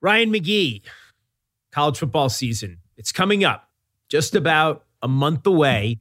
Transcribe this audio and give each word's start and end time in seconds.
Ryan 0.00 0.32
McGee, 0.32 0.82
college 1.72 1.98
football 1.98 2.28
season. 2.28 2.78
It's 2.96 3.12
coming 3.12 3.44
up, 3.44 3.68
just 4.08 4.34
about 4.34 4.84
a 5.02 5.08
month 5.08 5.46
away. 5.46 6.00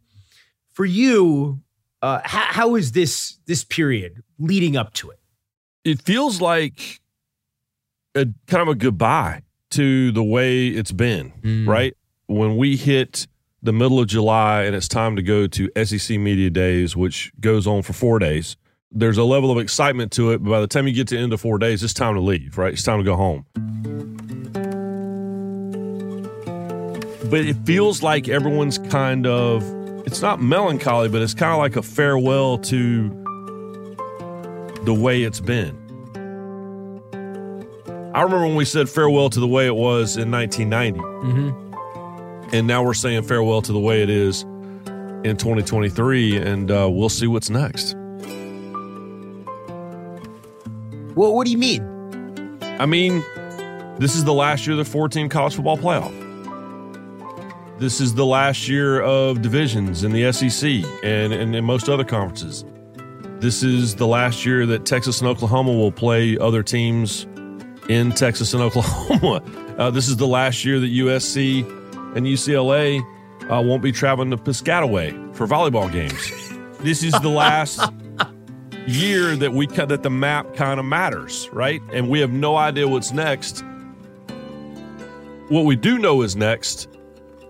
For 0.71 0.85
you, 0.85 1.61
uh, 2.01 2.21
how, 2.23 2.43
how 2.53 2.75
is 2.75 2.93
this 2.93 3.37
this 3.45 3.63
period 3.63 4.23
leading 4.37 4.77
up 4.77 4.93
to 4.95 5.09
it? 5.09 5.19
It 5.83 6.01
feels 6.01 6.39
like 6.41 7.01
a 8.15 8.25
kind 8.47 8.61
of 8.61 8.67
a 8.69 8.75
goodbye 8.75 9.43
to 9.71 10.11
the 10.11 10.23
way 10.23 10.67
it's 10.67 10.91
been, 10.91 11.31
Mm. 11.41 11.67
right? 11.67 11.93
When 12.27 12.57
we 12.57 12.75
hit 12.75 13.27
the 13.61 13.73
middle 13.73 13.99
of 13.99 14.07
July 14.07 14.63
and 14.63 14.75
it's 14.75 14.87
time 14.87 15.15
to 15.17 15.21
go 15.21 15.45
to 15.47 15.69
SEC 15.75 16.17
Media 16.17 16.49
Days, 16.49 16.95
which 16.95 17.31
goes 17.39 17.67
on 17.67 17.81
for 17.81 17.93
four 17.93 18.17
days, 18.19 18.55
there's 18.91 19.17
a 19.17 19.23
level 19.23 19.51
of 19.51 19.57
excitement 19.57 20.11
to 20.13 20.31
it. 20.31 20.43
But 20.43 20.49
by 20.49 20.61
the 20.61 20.67
time 20.67 20.87
you 20.87 20.93
get 20.93 21.07
to 21.09 21.15
the 21.15 21.21
end 21.21 21.33
of 21.33 21.41
four 21.41 21.57
days, 21.57 21.83
it's 21.83 21.93
time 21.93 22.15
to 22.15 22.21
leave, 22.21 22.57
right? 22.57 22.73
It's 22.73 22.83
time 22.83 22.99
to 22.99 23.03
go 23.03 23.15
home. 23.15 23.45
But 27.29 27.41
it 27.41 27.55
feels 27.65 28.01
like 28.01 28.27
everyone's 28.27 28.79
kind 28.79 29.27
of, 29.27 29.63
it's 30.07 30.21
not 30.21 30.41
melancholy, 30.41 31.09
but 31.09 31.21
it's 31.21 31.35
kind 31.35 31.51
of 31.51 31.59
like 31.59 31.75
a 31.75 31.83
farewell 31.83 32.57
to 32.57 33.09
the 34.83 34.93
way 34.93 35.21
it's 35.21 35.39
been. 35.39 35.77
I 38.15 38.23
remember 38.23 38.47
when 38.47 38.55
we 38.55 38.65
said 38.65 38.89
farewell 38.89 39.29
to 39.29 39.39
the 39.39 39.47
way 39.47 39.67
it 39.67 39.75
was 39.75 40.17
in 40.17 40.31
1990. 40.31 40.99
Mm-hmm. 40.99 42.55
And 42.55 42.65
now 42.65 42.81
we're 42.81 42.95
saying 42.95 43.21
farewell 43.23 43.61
to 43.61 43.71
the 43.71 43.79
way 43.79 44.01
it 44.01 44.09
is 44.09 44.41
in 45.23 45.37
2023, 45.37 46.37
and 46.37 46.71
uh, 46.71 46.89
we'll 46.91 47.09
see 47.09 47.27
what's 47.27 47.51
next. 47.51 47.95
Well, 51.15 51.35
what 51.35 51.45
do 51.45 51.51
you 51.51 51.57
mean? 51.57 52.57
I 52.79 52.85
mean, 52.85 53.23
this 53.99 54.15
is 54.15 54.23
the 54.23 54.33
last 54.33 54.65
year 54.65 54.79
of 54.79 54.85
the 54.85 54.89
14 54.89 55.29
college 55.29 55.55
football 55.55 55.77
playoff. 55.77 56.15
This 57.79 58.01
is 58.01 58.13
the 58.13 58.25
last 58.25 58.67
year 58.67 59.01
of 59.01 59.41
divisions 59.41 60.03
in 60.03 60.11
the 60.11 60.31
SEC 60.31 60.69
and, 61.03 61.33
and 61.33 61.55
in 61.55 61.63
most 61.63 61.89
other 61.89 62.03
conferences. 62.03 62.65
This 63.39 63.63
is 63.63 63.95
the 63.95 64.07
last 64.07 64.45
year 64.45 64.65
that 64.65 64.85
Texas 64.85 65.21
and 65.21 65.29
Oklahoma 65.29 65.71
will 65.71 65.91
play 65.91 66.37
other 66.37 66.61
teams 66.61 67.25
in 67.87 68.11
Texas 68.11 68.53
and 68.53 68.61
Oklahoma. 68.63 69.41
Uh, 69.77 69.89
this 69.89 70.09
is 70.09 70.17
the 70.17 70.27
last 70.27 70.65
year 70.65 70.79
that 70.79 70.91
USC 70.91 71.65
and 72.15 72.25
UCLA 72.25 72.99
uh, 73.49 73.61
won't 73.61 73.81
be 73.81 73.91
traveling 73.91 74.29
to 74.31 74.37
Piscataway 74.37 75.35
for 75.35 75.47
volleyball 75.47 75.91
games. 75.91 76.31
This 76.79 77.01
is 77.01 77.13
the 77.13 77.29
last 77.29 77.79
year 78.89 79.35
that 79.35 79.53
we 79.53 79.67
cut 79.67 79.89
that 79.89 80.03
the 80.03 80.09
map 80.09 80.55
kind 80.55 80.79
of 80.79 80.85
matters, 80.85 81.49
right? 81.53 81.81
And 81.93 82.09
we 82.09 82.19
have 82.19 82.31
no 82.31 82.55
idea 82.55 82.87
what's 82.87 83.11
next. 83.11 83.63
What 85.49 85.65
we 85.65 85.75
do 85.75 85.97
know 85.97 86.21
is 86.21 86.35
next 86.35 86.87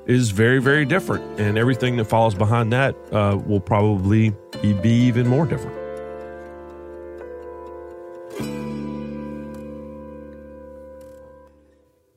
is 0.06 0.32
very, 0.32 0.60
very 0.60 0.86
different, 0.86 1.40
and 1.40 1.58
everything 1.58 1.98
that 1.98 2.06
follows 2.06 2.36
behind 2.36 2.73
that 2.73 2.95
uh, 3.12 3.38
will 3.45 3.60
probably 3.60 4.34
be, 4.62 4.73
be 4.73 4.90
even 4.90 5.28
more 5.28 5.45
different. 5.45 5.78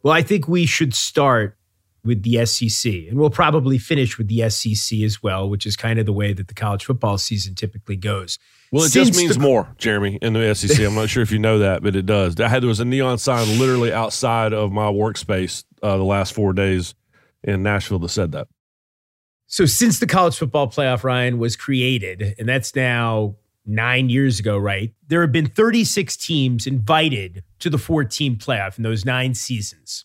Well, 0.02 0.14
I 0.14 0.22
think 0.22 0.48
we 0.48 0.66
should 0.66 0.94
start 0.94 1.56
with 2.04 2.22
the 2.22 2.44
SEC, 2.44 2.92
and 3.08 3.18
we'll 3.18 3.30
probably 3.30 3.78
finish 3.78 4.18
with 4.18 4.28
the 4.28 4.48
SEC 4.50 5.00
as 5.02 5.22
well, 5.22 5.48
which 5.48 5.66
is 5.66 5.76
kind 5.76 5.98
of 5.98 6.06
the 6.06 6.12
way 6.12 6.32
that 6.32 6.48
the 6.48 6.54
college 6.54 6.84
football 6.84 7.16
season 7.16 7.54
typically 7.54 7.96
goes. 7.96 8.38
Well, 8.72 8.84
it 8.84 8.90
Since 8.90 9.10
just 9.10 9.18
means 9.20 9.34
the- 9.36 9.40
more, 9.40 9.72
Jeremy, 9.78 10.18
in 10.20 10.32
the 10.32 10.54
SEC. 10.54 10.80
I'm 10.80 10.94
not 10.94 11.10
sure 11.10 11.22
if 11.22 11.30
you 11.30 11.38
know 11.38 11.58
that, 11.60 11.82
but 11.82 11.94
it 11.94 12.06
does. 12.06 12.40
I 12.40 12.48
had 12.48 12.62
there 12.62 12.68
was 12.68 12.80
a 12.80 12.84
neon 12.84 13.18
sign 13.18 13.58
literally 13.58 13.92
outside 13.92 14.52
of 14.52 14.72
my 14.72 14.86
workspace 14.86 15.64
uh, 15.82 15.96
the 15.96 16.04
last 16.04 16.34
four 16.34 16.52
days 16.52 16.94
in 17.44 17.62
Nashville 17.62 17.98
that 18.00 18.08
said 18.08 18.32
that. 18.32 18.48
So, 19.46 19.66
since 19.66 19.98
the 19.98 20.06
college 20.06 20.36
football 20.38 20.68
playoff, 20.68 21.04
Ryan, 21.04 21.38
was 21.38 21.56
created, 21.56 22.34
and 22.38 22.48
that's 22.48 22.74
now 22.74 23.36
nine 23.66 24.08
years 24.08 24.40
ago, 24.40 24.56
right? 24.56 24.92
There 25.06 25.20
have 25.20 25.30
been 25.32 25.46
36 25.46 26.16
teams 26.16 26.66
invited 26.66 27.44
to 27.60 27.68
the 27.70 27.78
four 27.78 28.04
team 28.04 28.36
playoff 28.36 28.78
in 28.78 28.82
those 28.82 29.04
nine 29.04 29.34
seasons. 29.34 30.04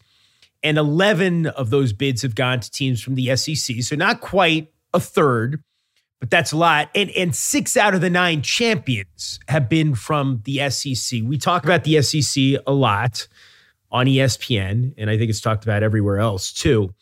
And 0.64 0.78
11 0.78 1.48
of 1.48 1.70
those 1.70 1.94
bids 1.94 2.24
have 2.24 2.36
gone 2.36 2.60
to 2.60 2.72
teams 2.72 3.02
from 3.02 3.16
the 3.16 3.36
SEC. 3.36 3.82
So, 3.82 3.96
not 3.96 4.22
quite 4.22 4.72
a 4.94 5.00
third, 5.00 5.64
but 6.20 6.30
that's 6.30 6.52
a 6.52 6.58
lot. 6.58 6.90
And, 6.96 7.10
and 7.12 7.36
six 7.36 7.78
out 7.78 7.94
of 7.94 8.02
the 8.02 8.10
nine 8.10 8.42
champions 8.42 9.40
have 9.48 9.70
been 9.70 9.94
from 9.96 10.42
the 10.46 10.70
SEC. 10.70 11.22
We 11.24 11.38
talk 11.38 11.64
about 11.64 11.84
the 11.84 12.02
SEC 12.02 12.62
a 12.66 12.74
lot 12.74 13.28
on 13.92 14.08
ESPN, 14.08 14.94
and 14.98 15.10
I 15.10 15.18
think 15.18 15.30
it's 15.30 15.42
talked 15.42 15.64
about 15.64 15.84
everywhere 15.84 16.20
else 16.20 16.52
too. 16.52 16.94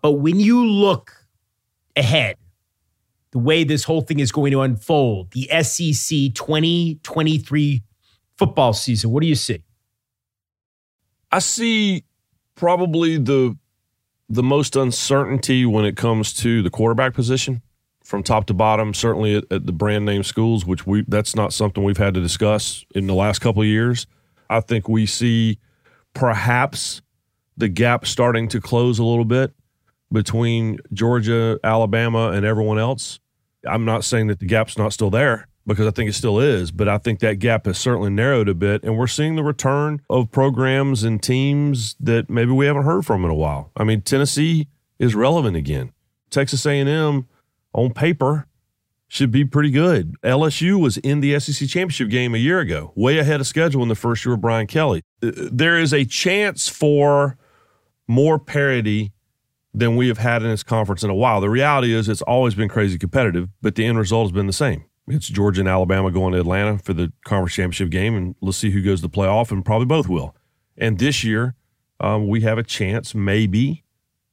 But 0.00 0.12
when 0.12 0.40
you 0.40 0.66
look 0.66 1.12
ahead, 1.96 2.36
the 3.32 3.38
way 3.38 3.64
this 3.64 3.84
whole 3.84 4.02
thing 4.02 4.20
is 4.20 4.30
going 4.30 4.52
to 4.52 4.60
unfold, 4.60 5.32
the 5.32 5.48
SEC 5.62 6.34
2023 6.34 7.82
football 8.36 8.72
season, 8.72 9.10
what 9.10 9.22
do 9.22 9.26
you 9.26 9.34
see? 9.34 9.62
I 11.30 11.38
see 11.38 12.04
probably 12.54 13.18
the 13.18 13.56
the 14.28 14.42
most 14.42 14.76
uncertainty 14.76 15.66
when 15.66 15.84
it 15.84 15.96
comes 15.96 16.32
to 16.32 16.62
the 16.62 16.70
quarterback 16.70 17.12
position 17.12 17.60
from 18.02 18.22
top 18.22 18.46
to 18.46 18.54
bottom. 18.54 18.94
Certainly 18.94 19.36
at, 19.36 19.44
at 19.50 19.66
the 19.66 19.72
brand 19.72 20.04
name 20.04 20.22
schools, 20.22 20.64
which 20.64 20.86
we 20.86 21.04
that's 21.08 21.36
not 21.36 21.52
something 21.52 21.84
we've 21.84 21.96
had 21.96 22.14
to 22.14 22.20
discuss 22.20 22.84
in 22.94 23.06
the 23.06 23.14
last 23.14 23.40
couple 23.40 23.62
of 23.62 23.68
years. 23.68 24.06
I 24.48 24.60
think 24.60 24.88
we 24.88 25.06
see 25.06 25.58
perhaps 26.14 27.02
the 27.56 27.68
gap 27.68 28.06
starting 28.06 28.48
to 28.48 28.60
close 28.60 28.98
a 28.98 29.04
little 29.04 29.24
bit 29.24 29.52
between 30.10 30.78
Georgia, 30.92 31.58
Alabama, 31.64 32.32
and 32.32 32.44
everyone 32.44 32.78
else. 32.78 33.18
I'm 33.66 33.84
not 33.84 34.04
saying 34.04 34.26
that 34.26 34.40
the 34.40 34.46
gap's 34.46 34.76
not 34.76 34.92
still 34.92 35.10
there 35.10 35.46
because 35.66 35.86
I 35.86 35.90
think 35.90 36.10
it 36.10 36.14
still 36.14 36.40
is, 36.40 36.70
but 36.70 36.88
I 36.88 36.98
think 36.98 37.20
that 37.20 37.38
gap 37.38 37.66
has 37.66 37.78
certainly 37.78 38.10
narrowed 38.10 38.48
a 38.48 38.54
bit, 38.54 38.82
and 38.82 38.96
we're 38.98 39.06
seeing 39.06 39.36
the 39.36 39.42
return 39.44 40.00
of 40.10 40.30
programs 40.30 41.04
and 41.04 41.22
teams 41.22 41.94
that 42.00 42.28
maybe 42.28 42.50
we 42.50 42.66
haven't 42.66 42.84
heard 42.84 43.06
from 43.06 43.24
in 43.24 43.30
a 43.30 43.34
while. 43.34 43.70
I 43.76 43.84
mean, 43.84 44.00
Tennessee 44.02 44.68
is 44.98 45.14
relevant 45.14 45.56
again. 45.56 45.92
Texas 46.30 46.64
A&M 46.66 47.28
on 47.74 47.92
paper 47.92 48.46
should 49.06 49.30
be 49.30 49.44
pretty 49.44 49.70
good. 49.70 50.16
LSU 50.22 50.80
was 50.80 50.96
in 50.98 51.20
the 51.20 51.38
SEC 51.38 51.68
championship 51.68 52.08
game 52.08 52.34
a 52.34 52.38
year 52.38 52.60
ago, 52.60 52.92
way 52.96 53.18
ahead 53.18 53.40
of 53.40 53.46
schedule 53.46 53.82
in 53.82 53.88
the 53.88 53.94
first 53.94 54.24
year 54.24 54.34
of 54.34 54.40
Brian 54.40 54.66
Kelly. 54.66 55.02
Uh, 55.22 55.30
There 55.52 55.78
is 55.78 55.92
a 55.92 56.04
chance 56.06 56.68
for 56.68 57.36
more 58.08 58.38
parity 58.38 59.12
than 59.74 59.96
we 59.96 60.08
have 60.08 60.18
had 60.18 60.42
in 60.42 60.48
this 60.48 60.62
conference 60.62 61.02
in 61.02 61.10
a 61.10 61.14
while. 61.14 61.40
The 61.40 61.50
reality 61.50 61.94
is 61.94 62.08
it's 62.08 62.22
always 62.22 62.54
been 62.54 62.68
crazy 62.68 62.98
competitive, 62.98 63.48
but 63.60 63.74
the 63.74 63.84
end 63.84 63.98
result 63.98 64.26
has 64.28 64.32
been 64.32 64.46
the 64.46 64.52
same. 64.52 64.84
It's 65.08 65.28
Georgia 65.28 65.62
and 65.62 65.68
Alabama 65.68 66.10
going 66.12 66.32
to 66.32 66.40
Atlanta 66.40 66.78
for 66.78 66.92
the 66.92 67.12
conference 67.24 67.54
championship 67.54 67.90
game, 67.90 68.14
and 68.16 68.36
let's 68.40 68.58
see 68.58 68.70
who 68.70 68.82
goes 68.82 69.00
to 69.00 69.08
the 69.08 69.10
playoff, 69.10 69.50
and 69.50 69.64
probably 69.64 69.86
both 69.86 70.08
will. 70.08 70.36
And 70.76 70.98
this 70.98 71.24
year, 71.24 71.54
um, 71.98 72.28
we 72.28 72.42
have 72.42 72.56
a 72.56 72.62
chance, 72.62 73.14
maybe, 73.14 73.84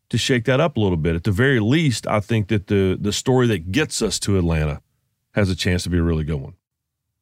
to 0.09 0.17
shake 0.17 0.45
that 0.45 0.59
up 0.59 0.77
a 0.77 0.79
little 0.79 0.97
bit. 0.97 1.15
At 1.15 1.23
the 1.23 1.31
very 1.31 1.59
least, 1.59 2.07
I 2.07 2.19
think 2.19 2.49
that 2.49 2.67
the 2.67 2.97
the 2.99 3.11
story 3.11 3.47
that 3.47 3.71
gets 3.71 4.01
us 4.01 4.19
to 4.19 4.37
Atlanta 4.37 4.81
has 5.33 5.49
a 5.49 5.55
chance 5.55 5.83
to 5.83 5.89
be 5.89 5.97
a 5.97 6.03
really 6.03 6.23
good 6.23 6.39
one. 6.39 6.53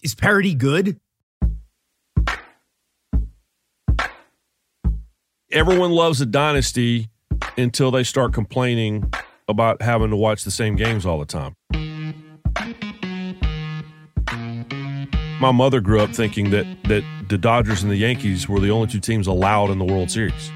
Is 0.02 0.14
parody 0.14 0.54
good? 0.54 1.00
Everyone 5.52 5.92
loves 5.92 6.20
a 6.20 6.26
dynasty 6.26 7.10
until 7.58 7.92
they 7.92 8.04
start 8.04 8.34
complaining 8.34 9.12
about 9.48 9.82
having 9.82 10.10
to 10.10 10.18
watch 10.18 10.44
the 10.44 10.52
same 10.52 10.76
games 10.76 11.06
all 11.06 11.20
the 11.20 11.26
time. 11.26 11.56
My 15.40 15.52
mother 15.52 15.82
grew 15.82 16.00
up 16.00 16.10
thinking 16.12 16.50
that 16.50 16.66
that 16.86 17.04
the 17.30 17.38
Dodgers 17.38 17.84
and 17.84 17.92
the 17.92 17.98
Yankees 17.98 18.48
were 18.50 18.60
the 18.60 18.72
only 18.72 18.88
two 18.88 19.00
teams 19.00 19.28
allowed 19.28 19.70
in 19.70 19.80
the 19.80 19.86
World 19.86 20.10
Series. 20.10 20.52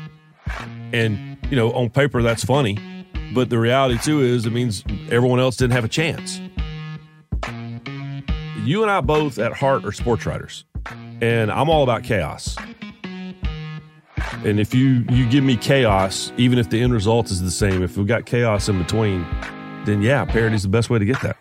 And, 0.94 1.38
you 1.50 1.56
know, 1.56 1.72
on 1.74 1.90
paper 1.90 2.22
that's 2.22 2.44
funny, 2.44 2.78
but 3.34 3.50
the 3.50 3.60
reality 3.60 3.98
too 3.98 4.22
is 4.22 4.46
it 4.46 4.52
means 4.52 4.84
everyone 5.10 5.40
else 5.40 5.56
didn't 5.56 5.74
have 5.74 5.86
a 5.86 5.90
chance. 5.90 6.42
You 8.64 8.82
and 8.82 8.92
I 8.92 9.02
both 9.02 9.40
at 9.40 9.54
heart 9.54 9.86
are 9.86 9.92
sports 9.92 10.26
writers. 10.26 10.66
And 11.22 11.52
I'm 11.52 11.70
all 11.70 11.84
about 11.84 12.04
chaos. 12.04 12.56
And 14.44 14.60
if 14.60 14.74
you 14.74 15.06
you 15.10 15.30
give 15.30 15.44
me 15.44 15.58
chaos, 15.58 16.32
even 16.38 16.58
if 16.58 16.70
the 16.70 16.82
end 16.82 16.94
result 16.94 17.30
is 17.30 17.42
the 17.42 17.52
same, 17.52 17.84
if 17.84 17.98
we've 17.98 18.08
got 18.08 18.26
chaos 18.26 18.68
in 18.68 18.80
between, 18.80 19.26
then 19.86 20.02
yeah, 20.02 20.26
parody's 20.26 20.64
the 20.64 20.70
best 20.70 20.90
way 20.90 20.98
to 20.98 21.06
get 21.06 21.22
that. 21.22 21.38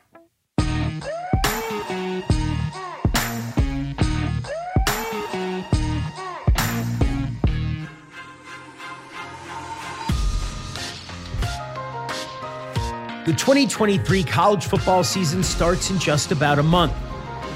The 13.31 13.37
2023 13.37 14.25
college 14.25 14.67
football 14.67 15.05
season 15.05 15.44
starts 15.44 15.88
in 15.88 16.00
just 16.00 16.32
about 16.32 16.59
a 16.59 16.65
month. 16.65 16.93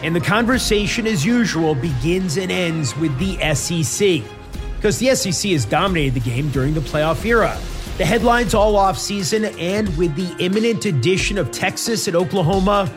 And 0.05 0.15
the 0.15 0.21
conversation, 0.21 1.05
as 1.05 1.27
usual, 1.27 1.75
begins 1.75 2.37
and 2.37 2.53
ends 2.53 2.97
with 2.97 3.19
the 3.19 3.35
SEC. 3.57 4.23
because 4.77 5.01
the 5.01 5.13
SEC 5.17 5.51
has 5.51 5.65
dominated 5.65 6.15
the 6.15 6.21
game 6.21 6.49
during 6.51 6.75
the 6.75 6.81
playoff 6.81 7.25
era. 7.25 7.59
The 7.99 8.05
headlines 8.05 8.55
all 8.55 8.77
off 8.77 8.97
season, 8.97 9.47
and 9.47 9.89
with 9.99 10.15
the 10.15 10.37
imminent 10.39 10.85
addition 10.85 11.39
of 11.39 11.51
Texas 11.51 12.07
and 12.07 12.15
Oklahoma, 12.15 12.89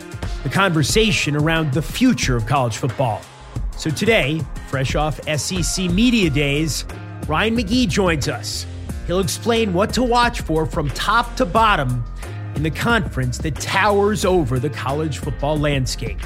the 0.44 0.50
conversation 0.50 1.36
around 1.36 1.74
the 1.74 1.82
future 1.82 2.36
of 2.36 2.46
college 2.46 2.78
football. 2.78 3.24
So 3.76 3.90
today, 3.90 4.40
fresh 4.68 4.94
off 4.94 5.20
SEC 5.24 5.90
Media 5.90 6.30
Days, 6.30 6.86
Ryan 7.28 7.58
McGee 7.58 7.90
joins 7.90 8.28
us. 8.28 8.68
He'll 9.08 9.20
explain 9.20 9.74
what 9.74 9.94
to 9.94 10.04
watch 10.04 10.42
for 10.42 10.68
from 10.68 10.92
top 10.92 11.36
to 11.38 11.46
bottom 11.46 12.04
in 12.58 12.64
the 12.64 12.72
conference 12.72 13.38
that 13.38 13.56
towers 13.58 14.26
over 14.26 14.58
the 14.58 14.70
college 14.72 15.20
football 15.20 15.60
landscape. 15.60 16.18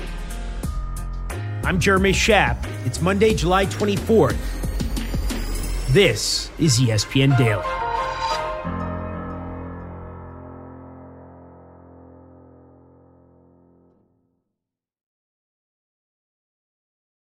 I'm 1.65 1.77
Jeremy 1.77 2.13
Schaap. 2.13 2.57
It's 2.85 3.01
Monday, 3.01 3.35
July 3.35 3.65
24th. 3.65 4.37
This 5.89 6.49
is 6.57 6.79
ESPN 6.79 7.37
Daily. 7.37 7.65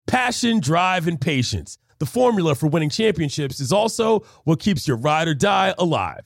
Passion, 0.06 0.60
drive, 0.60 1.08
and 1.08 1.20
patience. 1.20 1.78
The 2.00 2.06
formula 2.06 2.56
for 2.56 2.68
winning 2.68 2.90
championships 2.90 3.62
is 3.62 3.72
also 3.72 4.26
what 4.44 4.60
keeps 4.60 4.86
your 4.86 4.98
ride 4.98 5.30
or 5.30 5.34
die 5.34 5.74
alive. 5.78 6.26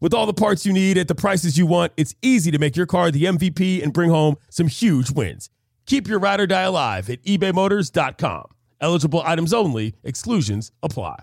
With 0.00 0.14
all 0.14 0.24
the 0.24 0.32
parts 0.32 0.64
you 0.64 0.72
need 0.72 0.96
at 0.96 1.08
the 1.08 1.14
prices 1.14 1.58
you 1.58 1.66
want, 1.66 1.92
it's 1.98 2.14
easy 2.22 2.50
to 2.50 2.58
make 2.58 2.74
your 2.74 2.86
car 2.86 3.10
the 3.10 3.24
MVP 3.24 3.82
and 3.82 3.92
bring 3.92 4.08
home 4.08 4.36
some 4.48 4.66
huge 4.66 5.10
wins. 5.10 5.50
Keep 5.84 6.08
your 6.08 6.18
ride 6.18 6.40
or 6.40 6.46
die 6.46 6.62
alive 6.62 7.10
at 7.10 7.22
ebaymotors.com. 7.24 8.44
Eligible 8.80 9.22
items 9.22 9.52
only, 9.52 9.94
exclusions 10.02 10.72
apply. 10.82 11.22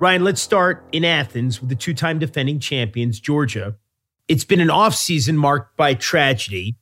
Ryan, 0.00 0.24
let's 0.24 0.40
start 0.40 0.84
in 0.90 1.04
Athens 1.04 1.60
with 1.60 1.70
the 1.70 1.76
two 1.76 1.94
time 1.94 2.18
defending 2.18 2.58
champions, 2.58 3.20
Georgia. 3.20 3.76
It's 4.26 4.44
been 4.44 4.60
an 4.60 4.68
offseason 4.68 5.36
marked 5.36 5.76
by 5.76 5.94
tragedy. 5.94 6.76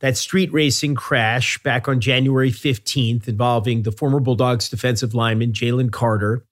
That 0.00 0.16
street 0.16 0.52
racing 0.52 0.94
crash 0.94 1.60
back 1.62 1.88
on 1.88 2.00
January 2.00 2.52
15th 2.52 3.26
involving 3.26 3.82
the 3.82 3.92
former 3.92 4.20
Bulldogs 4.20 4.68
defensive 4.68 5.12
lineman 5.12 5.52
Jalen 5.52 5.90
Carter. 5.90 6.44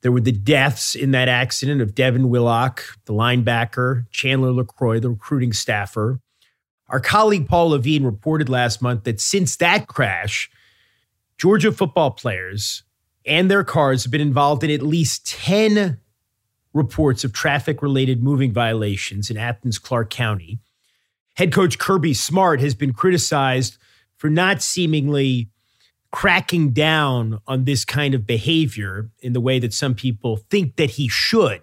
There 0.00 0.12
were 0.12 0.20
the 0.20 0.32
deaths 0.32 0.94
in 0.94 1.10
that 1.10 1.28
accident 1.28 1.82
of 1.82 1.94
Devin 1.94 2.30
Willock, 2.30 2.84
the 3.04 3.12
linebacker, 3.12 4.06
Chandler 4.10 4.52
LaCroix, 4.52 5.00
the 5.00 5.10
recruiting 5.10 5.52
staffer. 5.52 6.20
Our 6.88 7.00
colleague 7.00 7.48
Paula 7.48 7.70
Lavigne 7.70 8.06
reported 8.06 8.48
last 8.48 8.80
month 8.80 9.04
that 9.04 9.20
since 9.20 9.56
that 9.56 9.86
crash, 9.88 10.50
Georgia 11.36 11.70
football 11.70 12.12
players 12.12 12.82
and 13.26 13.50
their 13.50 13.64
cars 13.64 14.04
have 14.04 14.10
been 14.10 14.22
involved 14.22 14.64
in 14.64 14.70
at 14.70 14.80
least 14.80 15.26
10 15.26 16.00
reports 16.72 17.24
of 17.24 17.32
traffic 17.32 17.82
related 17.82 18.22
moving 18.22 18.52
violations 18.52 19.30
in 19.30 19.36
Athens, 19.36 19.78
Clarke 19.78 20.10
County. 20.10 20.60
Head 21.38 21.52
coach 21.52 21.78
Kirby 21.78 22.14
Smart 22.14 22.60
has 22.60 22.74
been 22.74 22.92
criticized 22.92 23.78
for 24.16 24.28
not 24.28 24.60
seemingly 24.60 25.48
cracking 26.10 26.70
down 26.70 27.40
on 27.46 27.64
this 27.64 27.84
kind 27.84 28.12
of 28.12 28.26
behavior 28.26 29.08
in 29.20 29.34
the 29.34 29.40
way 29.40 29.60
that 29.60 29.72
some 29.72 29.94
people 29.94 30.38
think 30.50 30.74
that 30.76 30.90
he 30.90 31.06
should. 31.06 31.60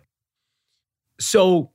So, 1.19 1.71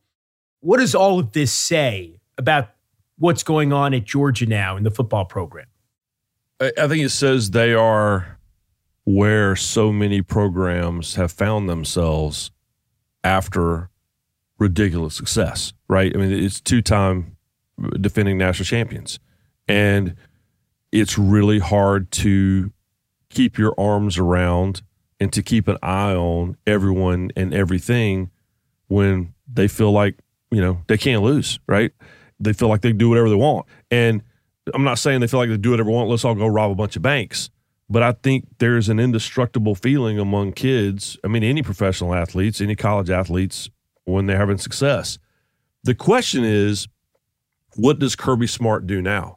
what 0.60 0.78
does 0.78 0.94
all 0.94 1.18
of 1.18 1.32
this 1.32 1.52
say 1.52 2.22
about 2.38 2.70
what's 3.18 3.42
going 3.42 3.70
on 3.70 3.92
at 3.92 4.04
Georgia 4.04 4.46
now 4.46 4.78
in 4.78 4.82
the 4.82 4.90
football 4.90 5.26
program? 5.26 5.66
I 6.58 6.88
think 6.88 7.04
it 7.04 7.10
says 7.10 7.50
they 7.50 7.74
are 7.74 8.38
where 9.04 9.54
so 9.56 9.92
many 9.92 10.22
programs 10.22 11.16
have 11.16 11.32
found 11.32 11.68
themselves 11.68 12.50
after 13.22 13.90
ridiculous 14.58 15.16
success, 15.16 15.74
right? 15.86 16.10
I 16.14 16.18
mean, 16.18 16.32
it's 16.32 16.62
two 16.62 16.80
time 16.80 17.36
defending 18.00 18.38
national 18.38 18.66
champions. 18.66 19.18
And 19.68 20.16
it's 20.92 21.18
really 21.18 21.58
hard 21.58 22.10
to 22.12 22.72
keep 23.28 23.58
your 23.58 23.74
arms 23.78 24.18
around 24.18 24.82
and 25.20 25.32
to 25.32 25.42
keep 25.42 25.68
an 25.68 25.76
eye 25.82 26.14
on 26.14 26.56
everyone 26.66 27.30
and 27.36 27.54
everything 27.54 28.30
when 28.88 29.34
they 29.46 29.68
feel 29.68 29.92
like, 29.92 30.18
you 30.50 30.60
know, 30.60 30.82
they 30.88 30.98
can't 30.98 31.22
lose, 31.22 31.60
right? 31.68 31.92
They 32.40 32.52
feel 32.52 32.68
like 32.68 32.80
they 32.80 32.92
do 32.92 33.10
whatever 33.10 33.28
they 33.28 33.36
want. 33.36 33.66
And 33.90 34.22
I'm 34.74 34.84
not 34.84 34.98
saying 34.98 35.20
they 35.20 35.26
feel 35.26 35.40
like 35.40 35.50
they 35.50 35.56
do 35.56 35.70
whatever 35.70 35.88
they 35.88 35.94
want. 35.94 36.08
Let's 36.08 36.24
all 36.24 36.34
go 36.34 36.46
rob 36.46 36.70
a 36.70 36.74
bunch 36.74 36.96
of 36.96 37.02
banks. 37.02 37.50
But 37.88 38.02
I 38.02 38.12
think 38.12 38.46
there's 38.58 38.88
an 38.88 39.00
indestructible 39.00 39.74
feeling 39.74 40.18
among 40.18 40.52
kids. 40.52 41.18
I 41.24 41.28
mean, 41.28 41.42
any 41.42 41.62
professional 41.62 42.14
athletes, 42.14 42.60
any 42.60 42.76
college 42.76 43.10
athletes, 43.10 43.68
when 44.04 44.26
they're 44.26 44.38
having 44.38 44.58
success. 44.58 45.18
The 45.84 45.94
question 45.94 46.44
is, 46.44 46.88
what 47.76 47.98
does 47.98 48.16
Kirby 48.16 48.46
Smart 48.46 48.86
do 48.86 49.00
now? 49.00 49.36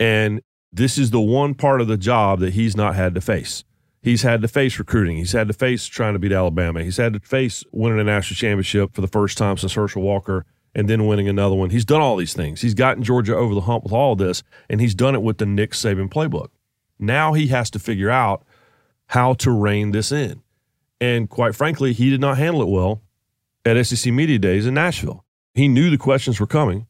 And 0.00 0.42
this 0.72 0.98
is 0.98 1.10
the 1.10 1.20
one 1.20 1.54
part 1.54 1.80
of 1.80 1.88
the 1.88 1.96
job 1.96 2.40
that 2.40 2.54
he's 2.54 2.76
not 2.76 2.94
had 2.94 3.14
to 3.14 3.20
face. 3.20 3.64
He's 4.00 4.22
had 4.22 4.42
to 4.42 4.48
face 4.48 4.78
recruiting. 4.78 5.16
He's 5.16 5.32
had 5.32 5.48
to 5.48 5.54
face 5.54 5.86
trying 5.86 6.12
to 6.12 6.18
beat 6.18 6.32
Alabama. 6.32 6.82
He's 6.82 6.96
had 6.98 7.14
to 7.14 7.20
face 7.20 7.64
winning 7.72 7.98
a 7.98 8.04
national 8.04 8.36
championship 8.36 8.94
for 8.94 9.00
the 9.00 9.08
first 9.08 9.36
time 9.36 9.56
since 9.56 9.74
Herschel 9.74 10.02
Walker 10.02 10.46
and 10.74 10.88
then 10.88 11.06
winning 11.06 11.28
another 11.28 11.54
one. 11.54 11.70
He's 11.70 11.84
done 11.84 12.00
all 12.00 12.16
these 12.16 12.34
things. 12.34 12.60
He's 12.60 12.74
gotten 12.74 13.02
Georgia 13.02 13.36
over 13.36 13.54
the 13.54 13.62
hump 13.62 13.84
with 13.84 13.92
all 13.92 14.12
of 14.12 14.18
this, 14.18 14.42
and 14.68 14.80
he's 14.80 14.94
done 14.94 15.14
it 15.14 15.22
with 15.22 15.38
the 15.38 15.46
Nick 15.46 15.72
Saban 15.72 16.08
playbook. 16.08 16.48
Now 16.98 17.32
he 17.32 17.48
has 17.48 17.70
to 17.70 17.78
figure 17.78 18.10
out 18.10 18.44
how 19.08 19.34
to 19.34 19.50
rein 19.50 19.90
this 19.92 20.12
in. 20.12 20.42
And 21.00 21.28
quite 21.28 21.54
frankly, 21.54 21.92
he 21.92 22.10
did 22.10 22.20
not 22.20 22.38
handle 22.38 22.62
it 22.62 22.68
well 22.68 23.02
at 23.64 23.84
SEC 23.86 24.12
Media 24.12 24.38
Days 24.38 24.66
in 24.66 24.74
Nashville. 24.74 25.24
He 25.54 25.68
knew 25.68 25.90
the 25.90 25.98
questions 25.98 26.38
were 26.38 26.46
coming, 26.46 26.86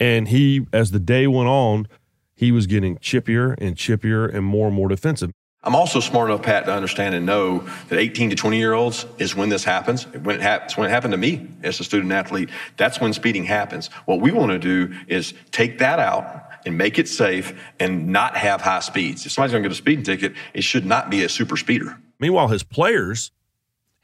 and 0.00 0.28
he, 0.28 0.66
as 0.72 0.90
the 0.90 0.98
day 0.98 1.26
went 1.26 1.48
on, 1.48 1.88
he 2.34 2.52
was 2.52 2.66
getting 2.66 2.96
chippier 2.98 3.54
and 3.58 3.76
chippier 3.76 4.32
and 4.32 4.44
more 4.44 4.66
and 4.66 4.76
more 4.76 4.88
defensive. 4.88 5.30
I'm 5.64 5.74
also 5.74 5.98
smart 6.00 6.28
enough, 6.28 6.42
Pat, 6.42 6.66
to 6.66 6.74
understand 6.74 7.14
and 7.14 7.24
know 7.24 7.60
that 7.88 7.98
18 7.98 8.30
to 8.30 8.36
20 8.36 8.58
year 8.58 8.74
olds 8.74 9.06
is 9.18 9.34
when 9.34 9.48
this 9.48 9.64
happens. 9.64 10.06
When 10.06 10.36
it 10.36 10.42
happens, 10.42 10.76
when 10.76 10.88
it 10.88 10.92
happened 10.92 11.12
to 11.12 11.18
me 11.18 11.48
as 11.62 11.80
a 11.80 11.84
student 11.84 12.12
athlete, 12.12 12.50
that's 12.76 13.00
when 13.00 13.14
speeding 13.14 13.44
happens. 13.44 13.86
What 14.04 14.20
we 14.20 14.30
want 14.30 14.52
to 14.52 14.58
do 14.58 14.94
is 15.08 15.32
take 15.52 15.78
that 15.78 15.98
out 15.98 16.50
and 16.66 16.76
make 16.76 16.98
it 16.98 17.08
safe 17.08 17.58
and 17.80 18.08
not 18.08 18.36
have 18.36 18.60
high 18.60 18.80
speeds. 18.80 19.24
If 19.24 19.32
somebody's 19.32 19.52
going 19.52 19.62
to 19.62 19.68
get 19.68 19.72
a 19.72 19.76
speeding 19.76 20.04
ticket, 20.04 20.34
it 20.52 20.64
should 20.64 20.84
not 20.84 21.08
be 21.08 21.24
a 21.24 21.30
super 21.30 21.56
speeder. 21.56 21.98
Meanwhile, 22.20 22.48
his 22.48 22.62
players 22.62 23.30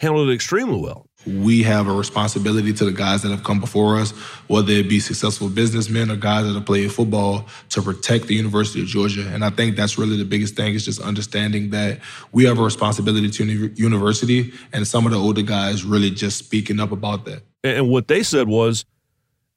handled 0.00 0.30
it 0.30 0.33
extremely 0.33 0.80
well. 0.80 1.07
We 1.26 1.62
have 1.64 1.87
a 1.87 1.92
responsibility 1.92 2.73
to 2.73 2.87
the 2.87 2.92
guys 2.92 3.21
that 3.23 3.30
have 3.30 3.45
come 3.45 3.61
before 3.61 3.99
us, 3.99 4.12
whether 4.49 4.73
it 4.73 4.88
be 4.88 4.99
successful 4.99 5.50
businessmen 5.50 6.11
or 6.11 6.16
guys 6.16 6.47
that 6.47 6.54
have 6.54 6.64
played 6.64 6.90
football, 6.90 7.47
to 7.69 7.83
protect 7.83 8.26
the 8.26 8.35
University 8.35 8.80
of 8.80 8.87
Georgia. 8.87 9.28
And 9.28 9.45
I 9.45 9.50
think 9.50 9.76
that's 9.76 9.99
really 9.99 10.16
the 10.16 10.25
biggest 10.25 10.57
thing 10.57 10.73
is 10.75 10.87
just 10.87 11.02
understanding 11.02 11.69
that 11.71 11.99
we 12.33 12.45
have 12.47 12.59
a 12.59 12.62
responsibility 12.62 13.28
to 13.30 13.45
the 13.45 13.73
university, 13.76 14.52
and 14.73 14.87
some 14.87 15.04
of 15.04 15.12
the 15.12 15.19
older 15.19 15.42
guys 15.42 15.85
really 15.85 16.11
just 16.11 16.38
speaking 16.38 16.80
up 16.80 16.92
about 16.92 17.26
that. 17.26 17.42
And 17.62 17.90
what 17.90 18.09
they 18.09 18.23
said 18.23 18.49
was, 18.49 18.87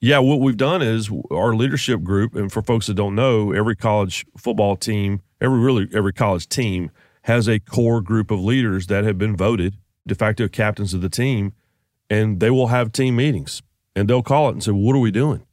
yeah, 0.01 0.19
what 0.19 0.41
we've 0.41 0.57
done 0.57 0.81
is 0.81 1.09
our 1.31 1.55
leadership 1.55 2.03
group, 2.03 2.35
and 2.35 2.51
for 2.51 2.61
folks 2.61 2.87
that 2.87 2.95
don't 2.95 3.15
know, 3.15 3.53
every 3.53 3.77
college 3.77 4.25
football 4.37 4.75
team, 4.75 5.21
every 5.39 5.59
really 5.59 5.87
every 5.93 6.11
college 6.11 6.49
team 6.49 6.91
has 7.21 7.47
a 7.47 7.57
core 7.57 8.01
group 8.01 8.29
of 8.29 8.41
leaders 8.41 8.87
that 8.87 9.05
have 9.05 9.17
been 9.17 9.37
voted 9.37 9.77
de 10.05 10.15
facto 10.15 10.47
captains 10.47 10.93
of 10.93 11.01
the 11.01 11.09
team, 11.09 11.53
and 12.09 12.39
they 12.39 12.49
will 12.49 12.67
have 12.67 12.91
team 12.91 13.15
meetings 13.15 13.61
and 13.95 14.09
they'll 14.09 14.23
call 14.23 14.49
it 14.49 14.53
and 14.53 14.63
say, 14.63 14.71
What 14.71 14.95
are 14.95 14.99
we 14.99 15.11
doing? 15.11 15.45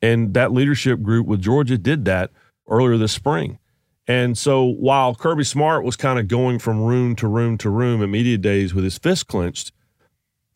And 0.00 0.34
that 0.34 0.52
leadership 0.52 1.02
group 1.02 1.26
with 1.26 1.42
Georgia 1.42 1.76
did 1.76 2.04
that 2.04 2.30
earlier 2.68 2.96
this 2.96 3.12
spring. 3.12 3.58
And 4.06 4.38
so 4.38 4.64
while 4.64 5.14
Kirby 5.14 5.44
Smart 5.44 5.84
was 5.84 5.96
kind 5.96 6.18
of 6.18 6.28
going 6.28 6.58
from 6.58 6.82
room 6.82 7.14
to 7.16 7.28
room 7.28 7.58
to 7.58 7.68
room 7.68 8.02
at 8.02 8.08
media 8.08 8.38
days 8.38 8.72
with 8.72 8.84
his 8.84 8.96
fist 8.96 9.26
clenched, 9.26 9.72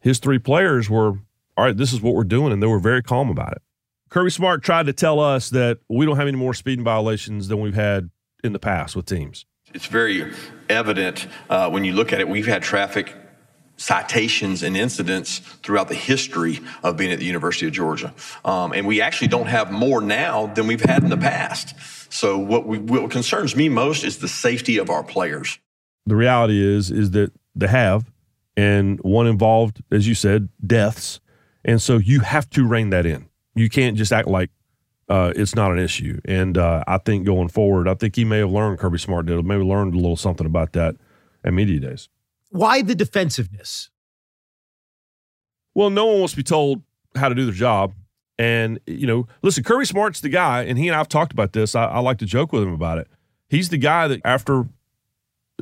his 0.01 0.19
three 0.19 0.39
players 0.39 0.89
were, 0.89 1.19
all 1.57 1.65
right, 1.67 1.77
this 1.77 1.93
is 1.93 2.01
what 2.01 2.15
we're 2.15 2.25
doing. 2.25 2.53
And 2.53 2.63
they 2.63 2.67
were 2.67 2.79
very 2.79 3.03
calm 3.03 3.29
about 3.29 3.53
it. 3.53 3.63
Kirby 4.09 4.31
Smart 4.31 4.63
tried 4.63 4.87
to 4.87 4.93
tell 4.93 5.21
us 5.21 5.51
that 5.51 5.79
we 5.89 6.07
don't 6.07 6.17
have 6.17 6.29
any 6.29 6.37
more 6.37 6.55
speeding 6.55 6.85
violations 6.85 7.49
than 7.49 7.61
we've 7.61 7.75
had 7.75 8.11
in 8.45 8.53
the 8.53 8.59
past 8.59 8.97
with 8.97 9.07
teams 9.07 9.47
It's 9.73 9.87
very 9.87 10.33
evident 10.69 11.29
uh, 11.49 11.71
when 11.71 11.85
you 11.85 11.93
look 11.93 12.13
at 12.13 12.21
it. 12.21 12.29
We've 12.29 12.47
had 12.47 12.63
traffic 12.63 13.15
citations 13.83 14.63
and 14.63 14.77
incidents 14.77 15.41
throughout 15.63 15.89
the 15.89 15.95
history 15.95 16.61
of 16.85 16.97
being 16.97 17.11
at 17.11 17.19
the 17.19 17.25
University 17.25 17.67
of 17.67 17.73
Georgia. 17.73 18.15
Um, 18.45 18.73
and 18.73 18.87
we 18.87 19.01
actually 19.01 19.29
don't 19.29 19.49
have 19.49 19.73
more 19.73 20.01
now 20.01 20.47
than 20.47 20.69
we've 20.69 20.85
had 20.85 21.03
in 21.03 21.11
the 21.11 21.17
past. 21.17 21.75
So 22.13 22.39
what, 22.39 22.67
we, 22.67 22.79
what 22.79 23.11
concerns 23.11 23.57
me 23.57 23.69
most 23.69 24.05
is 24.05 24.19
the 24.19 24.29
safety 24.29 24.79
of 24.79 24.89
our 24.89 25.03
players. 25.03 25.59
The 26.07 26.17
reality 26.17 26.61
is 26.63 26.91
is 26.91 27.11
that 27.13 27.33
they 27.55 27.69
have, 27.69 28.11
and 28.57 29.01
one 29.01 29.27
involved, 29.27 29.83
as 29.91 30.07
you 30.07 30.15
said, 30.15 30.49
deaths, 30.65 31.21
and 31.65 31.81
so 31.81 31.99
you 31.99 32.21
have 32.21 32.49
to 32.51 32.67
rein 32.67 32.91
that 32.91 33.07
in. 33.07 33.29
You 33.55 33.69
can't 33.69 33.97
just 33.97 34.13
act 34.13 34.29
like 34.29 34.51
uh, 35.09 35.33
it's 35.37 35.55
not 35.55 35.73
an 35.73 35.79
issue. 35.79 36.21
And 36.25 36.57
uh, 36.57 36.85
I 36.87 36.99
think 36.99 37.27
going 37.27 37.49
forward, 37.49 37.87
I 37.89 37.95
think 37.95 38.17
he 38.17 38.25
may 38.25 38.39
have 38.39 38.51
learned 38.51 38.79
Kirby 38.79 38.99
Smart 38.99 39.27
did, 39.27 39.45
maybe 39.45 39.63
learned 39.63 39.95
a 39.95 39.97
little 39.97 40.17
something 40.17 40.47
about 40.47 40.73
that 40.73 40.97
at 41.45 41.53
media 41.53 41.81
days. 41.81 42.09
Why 42.53 42.83
the 42.83 42.95
defensiveness? 42.95 43.91
Well, 45.75 45.89
no 45.89 46.05
one 46.05 46.19
wants 46.19 46.35
to 46.35 46.37
be 46.37 46.43
told 46.43 46.83
how 47.17 47.31
to 47.31 47.35
do 47.35 47.47
their 47.47 47.55
job. 47.55 47.95
And, 48.39 48.79
you 48.87 49.07
know, 49.07 49.27
listen, 49.41 49.65
Kirby 49.65 49.87
Smart's 49.87 50.21
the 50.21 50.29
guy, 50.29 50.63
and 50.65 50.79
he 50.79 50.87
and 50.87 50.95
I 50.95 50.99
have 50.99 51.09
talked 51.09 51.33
about 51.33 51.55
this. 51.55 51.75
I, 51.75 51.87
I 51.87 52.01
like 52.01 52.19
to 52.19 52.27
joke 52.27 52.53
with 52.53 52.63
him 52.63 52.73
about 52.73 52.99
it. 52.99 53.09
He's 53.49 53.71
the 53.71 53.79
guy 53.79 54.07
that 54.09 54.21
after 54.25 54.67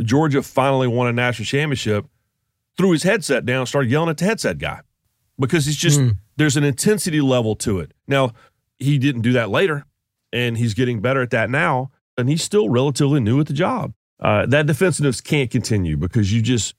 Georgia 0.02 0.42
finally 0.42 0.88
won 0.88 1.06
a 1.06 1.12
national 1.12 1.46
championship, 1.46 2.06
threw 2.76 2.90
his 2.90 3.04
headset 3.04 3.46
down, 3.46 3.66
started 3.66 3.90
yelling 3.90 4.08
at 4.08 4.16
the 4.16 4.24
headset 4.24 4.58
guy 4.58 4.80
because 5.38 5.66
he's 5.66 5.76
just, 5.76 6.00
mm. 6.00 6.16
there's 6.36 6.56
an 6.56 6.64
intensity 6.64 7.20
level 7.20 7.54
to 7.56 7.78
it. 7.78 7.92
Now, 8.08 8.32
he 8.80 8.98
didn't 8.98 9.22
do 9.22 9.32
that 9.32 9.48
later, 9.48 9.84
and 10.32 10.58
he's 10.58 10.74
getting 10.74 11.00
better 11.00 11.22
at 11.22 11.30
that 11.30 11.50
now, 11.50 11.92
and 12.18 12.28
he's 12.28 12.42
still 12.42 12.68
relatively 12.68 13.20
new 13.20 13.38
at 13.38 13.46
the 13.46 13.52
job. 13.52 13.92
Uh, 14.18 14.46
that 14.46 14.66
defensiveness 14.66 15.20
can't 15.20 15.50
continue 15.50 15.96
because 15.96 16.32
you 16.32 16.42
just, 16.42 16.74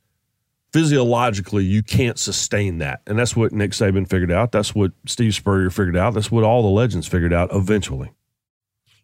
physiologically 0.73 1.65
you 1.65 1.83
can't 1.83 2.17
sustain 2.17 2.77
that. 2.77 3.01
And 3.05 3.19
that's 3.19 3.35
what 3.35 3.51
Nick 3.51 3.71
Saban 3.71 4.07
figured 4.09 4.31
out. 4.31 4.51
That's 4.51 4.73
what 4.73 4.91
Steve 5.05 5.35
Spurrier 5.35 5.69
figured 5.69 5.97
out. 5.97 6.13
That's 6.13 6.31
what 6.31 6.43
all 6.43 6.61
the 6.61 6.69
legends 6.69 7.07
figured 7.07 7.33
out 7.33 7.49
eventually. 7.53 8.11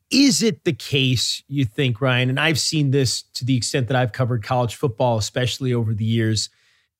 Is 0.09 0.41
it 0.41 0.63
the 0.63 0.73
case, 0.73 1.43
you 1.49 1.65
think, 1.65 1.99
Ryan, 1.99 2.29
and 2.29 2.39
I've 2.39 2.59
seen 2.59 2.91
this 2.91 3.23
to 3.33 3.43
the 3.43 3.57
extent 3.57 3.89
that 3.89 3.97
I've 3.97 4.13
covered 4.13 4.41
college 4.41 4.75
football, 4.75 5.17
especially 5.17 5.73
over 5.73 5.93
the 5.93 6.05
years, 6.05 6.49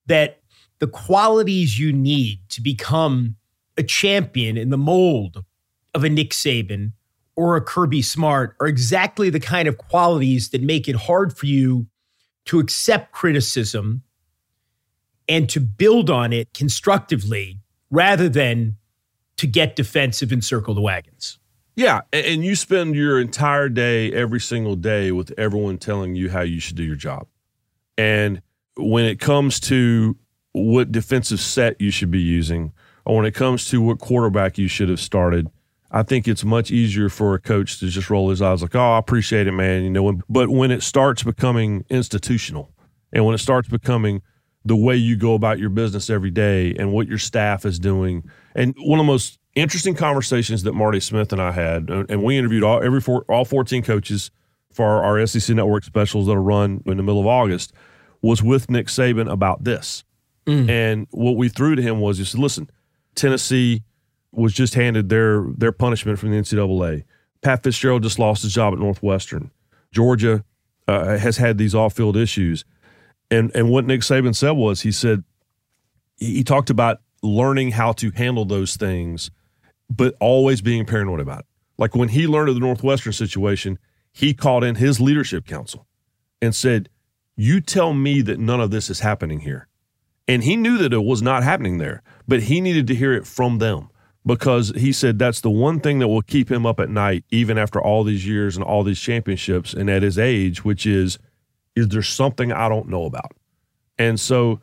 that 0.06 0.40
the 0.78 0.86
qualities 0.86 1.78
you 1.78 1.90
need 1.92 2.40
to 2.50 2.60
become 2.60 3.36
a 3.78 3.82
champion 3.82 4.58
in 4.58 4.68
the 4.68 4.76
mold 4.76 5.42
of 5.94 6.04
a 6.04 6.10
Nick 6.10 6.30
Saban 6.30 6.92
or 7.34 7.56
a 7.56 7.62
Kirby 7.62 8.02
Smart 8.02 8.56
are 8.60 8.66
exactly 8.66 9.30
the 9.30 9.40
kind 9.40 9.68
of 9.68 9.78
qualities 9.78 10.50
that 10.50 10.60
make 10.60 10.86
it 10.86 10.96
hard 10.96 11.34
for 11.34 11.46
you 11.46 11.86
to 12.46 12.58
accept 12.58 13.12
criticism 13.12 14.02
and 15.28 15.48
to 15.50 15.60
build 15.60 16.10
on 16.10 16.32
it 16.32 16.52
constructively 16.54 17.60
rather 17.90 18.28
than 18.28 18.76
to 19.36 19.46
get 19.46 19.76
defensive 19.76 20.32
and 20.32 20.44
circle 20.44 20.74
the 20.74 20.80
wagons. 20.80 21.38
Yeah, 21.76 22.00
and 22.12 22.44
you 22.44 22.56
spend 22.56 22.96
your 22.96 23.20
entire 23.20 23.68
day 23.68 24.12
every 24.12 24.40
single 24.40 24.74
day 24.74 25.12
with 25.12 25.32
everyone 25.38 25.78
telling 25.78 26.16
you 26.16 26.28
how 26.28 26.40
you 26.40 26.58
should 26.58 26.76
do 26.76 26.82
your 26.82 26.96
job. 26.96 27.28
And 27.96 28.42
when 28.76 29.04
it 29.04 29.20
comes 29.20 29.60
to 29.60 30.16
what 30.52 30.90
defensive 30.90 31.38
set 31.38 31.80
you 31.80 31.92
should 31.92 32.10
be 32.10 32.20
using, 32.20 32.72
or 33.04 33.16
when 33.16 33.26
it 33.26 33.34
comes 33.34 33.64
to 33.66 33.80
what 33.80 34.00
quarterback 34.00 34.58
you 34.58 34.66
should 34.66 34.88
have 34.88 34.98
started, 34.98 35.48
I 35.90 36.02
think 36.02 36.26
it's 36.26 36.44
much 36.44 36.70
easier 36.70 37.08
for 37.08 37.34
a 37.34 37.38
coach 37.38 37.78
to 37.80 37.88
just 37.88 38.10
roll 38.10 38.28
his 38.30 38.42
eyes 38.42 38.60
like, 38.60 38.74
"Oh, 38.74 38.92
I 38.94 38.98
appreciate 38.98 39.46
it, 39.46 39.52
man," 39.52 39.84
you 39.84 39.90
know. 39.90 40.20
But 40.28 40.48
when 40.50 40.70
it 40.70 40.82
starts 40.82 41.22
becoming 41.22 41.84
institutional, 41.88 42.72
and 43.12 43.24
when 43.24 43.34
it 43.34 43.38
starts 43.38 43.68
becoming 43.68 44.22
the 44.68 44.76
way 44.76 44.94
you 44.94 45.16
go 45.16 45.34
about 45.34 45.58
your 45.58 45.70
business 45.70 46.10
every 46.10 46.30
day 46.30 46.74
and 46.78 46.92
what 46.92 47.08
your 47.08 47.18
staff 47.18 47.64
is 47.64 47.78
doing. 47.78 48.22
And 48.54 48.74
one 48.78 49.00
of 49.00 49.06
the 49.06 49.10
most 49.10 49.38
interesting 49.54 49.94
conversations 49.94 50.62
that 50.64 50.74
Marty 50.74 51.00
Smith 51.00 51.32
and 51.32 51.40
I 51.40 51.52
had, 51.52 51.88
and 51.88 52.22
we 52.22 52.36
interviewed 52.36 52.62
all 52.62 52.82
every 52.82 53.00
four, 53.00 53.24
all 53.28 53.44
14 53.44 53.82
coaches 53.82 54.30
for 54.70 54.84
our, 54.84 55.18
our 55.18 55.26
SEC 55.26 55.56
network 55.56 55.84
specials 55.84 56.26
that'll 56.26 56.42
run 56.42 56.82
in 56.84 56.98
the 56.98 57.02
middle 57.02 57.20
of 57.20 57.26
August, 57.26 57.72
was 58.20 58.42
with 58.42 58.70
Nick 58.70 58.88
Saban 58.88 59.30
about 59.30 59.64
this. 59.64 60.04
Mm. 60.46 60.68
And 60.68 61.06
what 61.10 61.36
we 61.36 61.48
threw 61.48 61.74
to 61.74 61.82
him 61.82 62.00
was, 62.00 62.18
he 62.18 62.24
said, 62.24 62.40
"Listen, 62.40 62.70
Tennessee 63.14 63.82
was 64.32 64.52
just 64.52 64.74
handed 64.74 65.08
their 65.08 65.44
their 65.56 65.72
punishment 65.72 66.18
from 66.18 66.30
the 66.30 66.36
NCAA. 66.36 67.04
Pat 67.42 67.62
Fitzgerald 67.62 68.02
just 68.02 68.18
lost 68.18 68.42
his 68.42 68.52
job 68.52 68.72
at 68.72 68.78
Northwestern. 68.78 69.50
Georgia 69.92 70.44
uh, 70.86 71.16
has 71.18 71.36
had 71.38 71.58
these 71.58 71.74
off 71.74 71.94
field 71.94 72.16
issues." 72.16 72.64
And 73.30 73.50
and 73.54 73.70
what 73.70 73.84
Nick 73.84 74.00
Saban 74.00 74.34
said 74.34 74.52
was 74.52 74.82
he 74.82 74.92
said 74.92 75.24
he 76.16 76.42
talked 76.42 76.70
about 76.70 77.00
learning 77.22 77.72
how 77.72 77.92
to 77.92 78.10
handle 78.10 78.44
those 78.44 78.76
things, 78.76 79.30
but 79.90 80.14
always 80.20 80.60
being 80.60 80.84
paranoid 80.84 81.20
about 81.20 81.40
it. 81.40 81.46
Like 81.76 81.94
when 81.94 82.08
he 82.08 82.26
learned 82.26 82.48
of 82.48 82.54
the 82.56 82.60
Northwestern 82.60 83.12
situation, 83.12 83.78
he 84.12 84.34
called 84.34 84.64
in 84.64 84.76
his 84.76 85.00
leadership 85.00 85.46
council 85.46 85.86
and 86.42 86.54
said, 86.54 86.88
You 87.36 87.60
tell 87.60 87.94
me 87.94 88.20
that 88.22 88.38
none 88.38 88.60
of 88.60 88.70
this 88.70 88.90
is 88.90 89.00
happening 89.00 89.40
here. 89.40 89.68
And 90.26 90.44
he 90.44 90.56
knew 90.56 90.76
that 90.78 90.92
it 90.92 91.04
was 91.04 91.22
not 91.22 91.42
happening 91.42 91.78
there, 91.78 92.02
but 92.26 92.42
he 92.42 92.60
needed 92.60 92.86
to 92.88 92.94
hear 92.94 93.14
it 93.14 93.26
from 93.26 93.58
them 93.58 93.88
because 94.26 94.72
he 94.76 94.92
said 94.92 95.18
that's 95.18 95.40
the 95.40 95.50
one 95.50 95.80
thing 95.80 96.00
that 96.00 96.08
will 96.08 96.22
keep 96.22 96.50
him 96.50 96.66
up 96.66 96.80
at 96.80 96.90
night, 96.90 97.24
even 97.30 97.56
after 97.56 97.80
all 97.80 98.04
these 98.04 98.26
years 98.26 98.56
and 98.56 98.64
all 98.64 98.82
these 98.82 99.00
championships 99.00 99.72
and 99.72 99.88
at 99.88 100.02
his 100.02 100.18
age, 100.18 100.64
which 100.64 100.84
is 100.84 101.18
is 101.78 101.88
there 101.88 102.02
something 102.02 102.52
I 102.52 102.68
don't 102.68 102.88
know 102.88 103.04
about? 103.04 103.32
And 103.98 104.18
so 104.18 104.60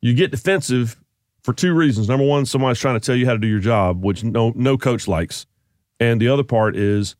you 0.00 0.14
get 0.14 0.30
defensive 0.30 0.96
for 1.42 1.52
two 1.52 1.74
reasons. 1.74 2.08
Number 2.08 2.24
one, 2.24 2.46
somebody's 2.46 2.78
trying 2.78 2.98
to 2.98 3.04
tell 3.04 3.16
you 3.16 3.26
how 3.26 3.32
to 3.32 3.38
do 3.38 3.46
your 3.46 3.60
job, 3.60 4.04
which 4.04 4.24
no 4.24 4.52
no 4.54 4.78
coach 4.78 5.08
likes. 5.08 5.46
And 6.00 6.20
the 6.20 6.28
other 6.28 6.44
part 6.44 6.76
is 6.76 7.16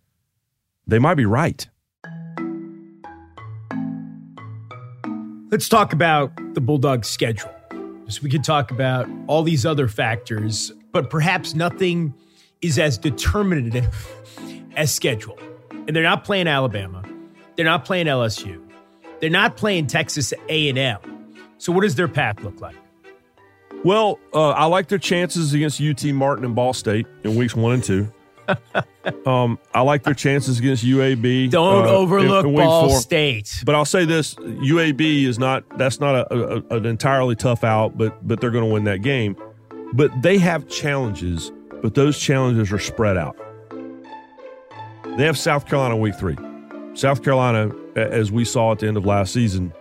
they 0.86 0.98
might 0.98 1.14
be 1.14 1.26
right. 1.26 1.68
Let's 5.50 5.68
talk 5.68 5.92
about 5.92 6.32
the 6.54 6.60
Bulldogs 6.60 7.08
schedule. 7.08 7.50
So 8.08 8.20
we 8.22 8.30
could 8.30 8.44
talk 8.44 8.70
about 8.70 9.08
all 9.26 9.42
these 9.42 9.64
other 9.64 9.86
factors, 9.86 10.72
but 10.92 11.10
perhaps 11.10 11.54
nothing 11.54 12.14
is 12.62 12.78
as 12.78 12.98
determinative 12.98 13.94
as 14.76 14.92
schedule. 14.92 15.38
And 15.70 15.94
they're 15.94 16.02
not 16.02 16.24
playing 16.24 16.46
Alabama. 16.46 17.02
They're 17.56 17.66
not 17.66 17.84
playing 17.84 18.06
LSU. 18.06 18.71
They're 19.22 19.30
not 19.30 19.56
playing 19.56 19.86
Texas 19.86 20.34
A&M. 20.48 20.98
So 21.58 21.70
what 21.72 21.82
does 21.82 21.94
their 21.94 22.08
path 22.08 22.42
look 22.42 22.60
like? 22.60 22.74
Well, 23.84 24.18
uh, 24.34 24.50
I 24.50 24.64
like 24.64 24.88
their 24.88 24.98
chances 24.98 25.54
against 25.54 25.80
UT 25.80 26.04
Martin 26.06 26.44
and 26.44 26.56
Ball 26.56 26.72
State 26.72 27.06
in 27.22 27.36
weeks 27.36 27.54
one 27.54 27.74
and 27.74 27.84
two. 27.84 28.12
um, 29.26 29.60
I 29.72 29.82
like 29.82 30.02
their 30.02 30.14
chances 30.14 30.58
against 30.58 30.84
UAB. 30.84 31.50
Don't 31.50 31.86
uh, 31.86 31.90
overlook 31.90 32.46
in, 32.46 32.50
in 32.50 32.56
Ball 32.56 32.88
four. 32.88 32.98
State. 32.98 33.62
But 33.64 33.76
I'll 33.76 33.84
say 33.84 34.04
this: 34.04 34.34
UAB 34.34 35.22
is 35.24 35.38
not. 35.38 35.62
That's 35.78 36.00
not 36.00 36.16
a, 36.16 36.34
a, 36.34 36.76
an 36.78 36.84
entirely 36.84 37.36
tough 37.36 37.62
out, 37.62 37.96
but 37.96 38.26
but 38.26 38.40
they're 38.40 38.50
going 38.50 38.66
to 38.66 38.72
win 38.72 38.82
that 38.84 39.02
game. 39.02 39.36
But 39.92 40.10
they 40.20 40.38
have 40.38 40.68
challenges, 40.68 41.52
but 41.80 41.94
those 41.94 42.18
challenges 42.18 42.72
are 42.72 42.78
spread 42.80 43.16
out. 43.16 43.36
They 45.16 45.24
have 45.24 45.38
South 45.38 45.66
Carolina 45.66 45.96
week 45.96 46.16
three. 46.16 46.36
South 46.94 47.22
Carolina, 47.22 47.72
as 47.96 48.32
we 48.32 48.44
saw 48.44 48.72
at 48.72 48.78
the 48.78 48.86
end 48.86 48.96
of 48.96 49.04
last 49.04 49.32
season, 49.32 49.72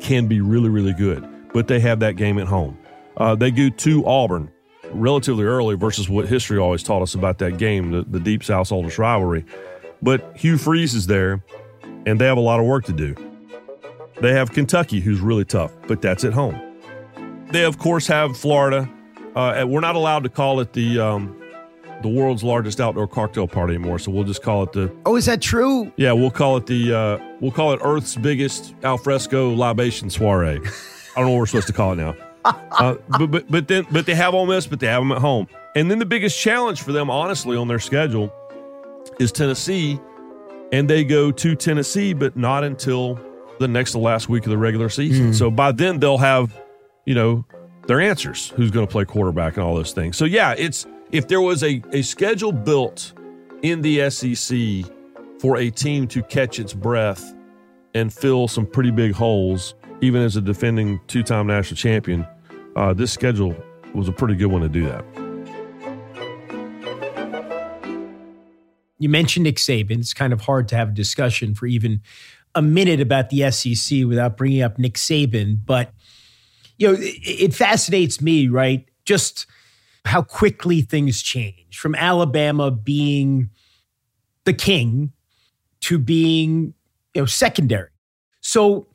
can 0.00 0.26
be 0.26 0.40
really, 0.40 0.68
really 0.68 0.92
good, 0.92 1.26
but 1.52 1.68
they 1.68 1.80
have 1.80 2.00
that 2.00 2.16
game 2.16 2.38
at 2.38 2.46
home. 2.46 2.78
Uh, 3.16 3.34
they 3.34 3.50
go 3.50 3.68
to 3.68 4.06
Auburn 4.06 4.50
relatively 4.92 5.44
early 5.44 5.76
versus 5.76 6.08
what 6.08 6.28
history 6.28 6.58
always 6.58 6.82
taught 6.82 7.02
us 7.02 7.14
about 7.14 7.38
that 7.38 7.58
game, 7.58 7.90
the, 7.90 8.02
the 8.02 8.20
Deep 8.20 8.44
South 8.44 8.70
oldest 8.72 8.98
rivalry. 8.98 9.44
But 10.00 10.36
Hugh 10.36 10.58
Freeze 10.58 10.94
is 10.94 11.06
there, 11.06 11.42
and 12.06 12.20
they 12.20 12.26
have 12.26 12.38
a 12.38 12.42
lot 12.42 12.60
of 12.60 12.66
work 12.66 12.84
to 12.84 12.92
do. 12.92 13.14
They 14.20 14.32
have 14.32 14.52
Kentucky, 14.52 15.00
who's 15.00 15.20
really 15.20 15.44
tough, 15.44 15.72
but 15.86 16.02
that's 16.02 16.24
at 16.24 16.32
home. 16.32 16.60
They, 17.50 17.64
of 17.64 17.78
course, 17.78 18.06
have 18.06 18.36
Florida. 18.36 18.88
Uh, 19.34 19.64
we're 19.66 19.80
not 19.80 19.94
allowed 19.94 20.24
to 20.24 20.28
call 20.28 20.60
it 20.60 20.72
the 20.72 21.00
um, 21.00 21.37
the 22.02 22.08
world's 22.08 22.42
largest 22.42 22.80
outdoor 22.80 23.08
cocktail 23.08 23.48
party 23.48 23.74
anymore. 23.74 23.98
So 23.98 24.10
we'll 24.10 24.24
just 24.24 24.42
call 24.42 24.62
it 24.62 24.72
the. 24.72 24.94
Oh, 25.06 25.16
is 25.16 25.26
that 25.26 25.40
true? 25.40 25.92
Yeah, 25.96 26.12
we'll 26.12 26.30
call 26.30 26.56
it 26.56 26.66
the. 26.66 26.94
Uh, 26.94 27.36
we'll 27.40 27.52
call 27.52 27.72
it 27.72 27.80
Earth's 27.82 28.16
biggest 28.16 28.74
alfresco 28.84 29.50
libation 29.50 30.10
soiree. 30.10 30.56
I 30.56 31.20
don't 31.20 31.26
know 31.26 31.30
what 31.32 31.38
we're 31.38 31.46
supposed 31.46 31.66
to 31.68 31.72
call 31.72 31.92
it 31.92 31.96
now. 31.96 32.14
Uh, 32.44 32.94
but, 33.18 33.26
but 33.26 33.50
but 33.50 33.68
then 33.68 33.86
but 33.90 34.06
they 34.06 34.14
have 34.14 34.32
Ole 34.32 34.46
Miss, 34.46 34.66
but 34.66 34.80
they 34.80 34.86
have 34.86 35.02
them 35.02 35.12
at 35.12 35.18
home. 35.18 35.48
And 35.74 35.90
then 35.90 35.98
the 35.98 36.06
biggest 36.06 36.38
challenge 36.38 36.80
for 36.80 36.92
them, 36.92 37.10
honestly, 37.10 37.56
on 37.56 37.68
their 37.68 37.80
schedule, 37.80 38.32
is 39.18 39.32
Tennessee, 39.32 40.00
and 40.72 40.88
they 40.88 41.04
go 41.04 41.30
to 41.30 41.54
Tennessee, 41.54 42.14
but 42.14 42.36
not 42.36 42.64
until 42.64 43.20
the 43.58 43.68
next 43.68 43.92
to 43.92 43.98
last 43.98 44.28
week 44.28 44.44
of 44.44 44.50
the 44.50 44.56
regular 44.56 44.88
season. 44.88 45.32
Mm. 45.32 45.34
So 45.34 45.50
by 45.50 45.72
then 45.72 45.98
they'll 45.98 46.18
have, 46.18 46.58
you 47.04 47.14
know, 47.14 47.44
their 47.86 48.00
answers. 48.00 48.50
Who's 48.50 48.70
going 48.70 48.86
to 48.86 48.90
play 48.90 49.04
quarterback 49.04 49.56
and 49.56 49.64
all 49.64 49.74
those 49.74 49.92
things. 49.92 50.16
So 50.16 50.24
yeah, 50.24 50.54
it's 50.56 50.86
if 51.10 51.28
there 51.28 51.40
was 51.40 51.62
a, 51.62 51.82
a 51.92 52.02
schedule 52.02 52.52
built 52.52 53.12
in 53.62 53.80
the 53.82 54.10
SEC 54.10 54.58
for 55.40 55.56
a 55.56 55.70
team 55.70 56.06
to 56.08 56.22
catch 56.22 56.58
its 56.58 56.74
breath 56.74 57.34
and 57.94 58.12
fill 58.12 58.48
some 58.48 58.66
pretty 58.66 58.90
big 58.90 59.12
holes, 59.12 59.74
even 60.00 60.22
as 60.22 60.36
a 60.36 60.40
defending 60.40 61.00
two 61.06 61.22
time 61.22 61.46
national 61.46 61.76
champion, 61.76 62.26
uh, 62.76 62.92
this 62.92 63.12
schedule 63.12 63.56
was 63.94 64.08
a 64.08 64.12
pretty 64.12 64.34
good 64.34 64.46
one 64.46 64.62
to 64.62 64.68
do 64.68 64.84
that. 64.84 65.04
You 68.98 69.08
mentioned 69.08 69.44
Nick 69.44 69.56
Saban. 69.56 69.98
It's 69.98 70.12
kind 70.12 70.32
of 70.32 70.42
hard 70.42 70.68
to 70.68 70.76
have 70.76 70.90
a 70.90 70.92
discussion 70.92 71.54
for 71.54 71.66
even 71.66 72.02
a 72.54 72.60
minute 72.60 73.00
about 73.00 73.30
the 73.30 73.50
SEC 73.50 74.04
without 74.04 74.36
bringing 74.36 74.60
up 74.60 74.78
Nick 74.78 74.94
Saban. 74.94 75.58
But, 75.64 75.92
you 76.78 76.88
know, 76.88 76.94
it, 76.94 77.16
it 77.22 77.54
fascinates 77.54 78.20
me, 78.20 78.48
right? 78.48 78.88
Just 79.04 79.46
how 80.04 80.22
quickly 80.22 80.80
things 80.82 81.22
change 81.22 81.78
from 81.78 81.94
Alabama 81.94 82.70
being 82.70 83.50
the 84.44 84.52
king 84.52 85.12
to 85.80 85.98
being, 85.98 86.74
you 87.14 87.22
know, 87.22 87.26
secondary. 87.26 87.90
So 88.40 88.86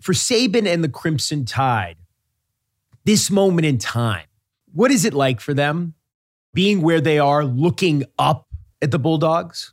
for 0.00 0.12
Saban 0.12 0.66
and 0.66 0.84
the 0.84 0.88
Crimson 0.88 1.44
Tide, 1.44 1.96
this 3.04 3.30
moment 3.30 3.66
in 3.66 3.78
time, 3.78 4.26
what 4.72 4.90
is 4.90 5.04
it 5.04 5.14
like 5.14 5.40
for 5.40 5.54
them 5.54 5.94
being 6.52 6.82
where 6.82 7.00
they 7.00 7.18
are, 7.18 7.44
looking 7.44 8.04
up 8.18 8.46
at 8.80 8.90
the 8.90 8.98
Bulldogs? 8.98 9.72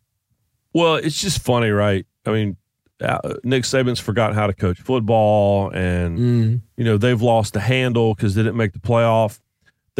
Well, 0.73 0.95
it's 0.95 1.19
just 1.19 1.41
funny, 1.41 1.69
right? 1.69 2.05
I 2.25 2.31
mean, 2.31 2.57
uh, 3.01 3.35
Nick 3.43 3.63
Saban's 3.63 3.99
forgotten 3.99 4.35
how 4.35 4.47
to 4.47 4.53
coach 4.53 4.79
football, 4.79 5.71
and 5.71 6.19
mm. 6.19 6.61
you 6.77 6.83
know 6.83 6.97
they've 6.97 7.21
lost 7.21 7.53
the 7.53 7.59
handle 7.59 8.13
because 8.13 8.35
they 8.35 8.43
didn't 8.43 8.57
make 8.57 8.73
the 8.73 8.79
playoff. 8.79 9.39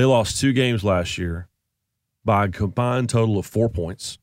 They 0.01 0.05
lost 0.05 0.41
two 0.41 0.51
games 0.51 0.83
last 0.83 1.19
year 1.19 1.47
by 2.25 2.45
a 2.45 2.47
combined 2.47 3.09
total 3.09 3.37
of 3.37 3.45
four 3.45 3.69
points. 3.69 4.17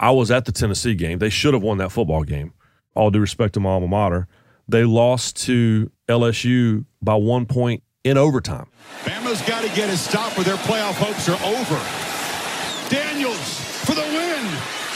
I 0.00 0.10
was 0.10 0.32
at 0.32 0.46
the 0.46 0.50
Tennessee 0.50 0.96
game. 0.96 1.20
They 1.20 1.28
should 1.28 1.54
have 1.54 1.62
won 1.62 1.78
that 1.78 1.92
football 1.92 2.24
game. 2.24 2.52
All 2.96 3.12
due 3.12 3.20
respect 3.20 3.54
to 3.54 3.60
my 3.60 3.70
alma 3.70 3.86
mater, 3.86 4.26
they 4.66 4.82
lost 4.82 5.36
to 5.44 5.92
LSU 6.08 6.86
by 7.00 7.14
one 7.14 7.46
point 7.46 7.84
in 8.02 8.18
overtime. 8.18 8.66
Bama's 9.04 9.40
got 9.42 9.62
to 9.62 9.68
get 9.76 9.88
a 9.90 9.96
stop, 9.96 10.36
or 10.36 10.42
their 10.42 10.56
playoff 10.56 10.94
hopes 10.94 11.28
are 11.28 11.38
over. 11.54 12.92
Daniels 12.92 13.60
for 13.84 13.94
the 13.94 14.00
win. 14.00 14.44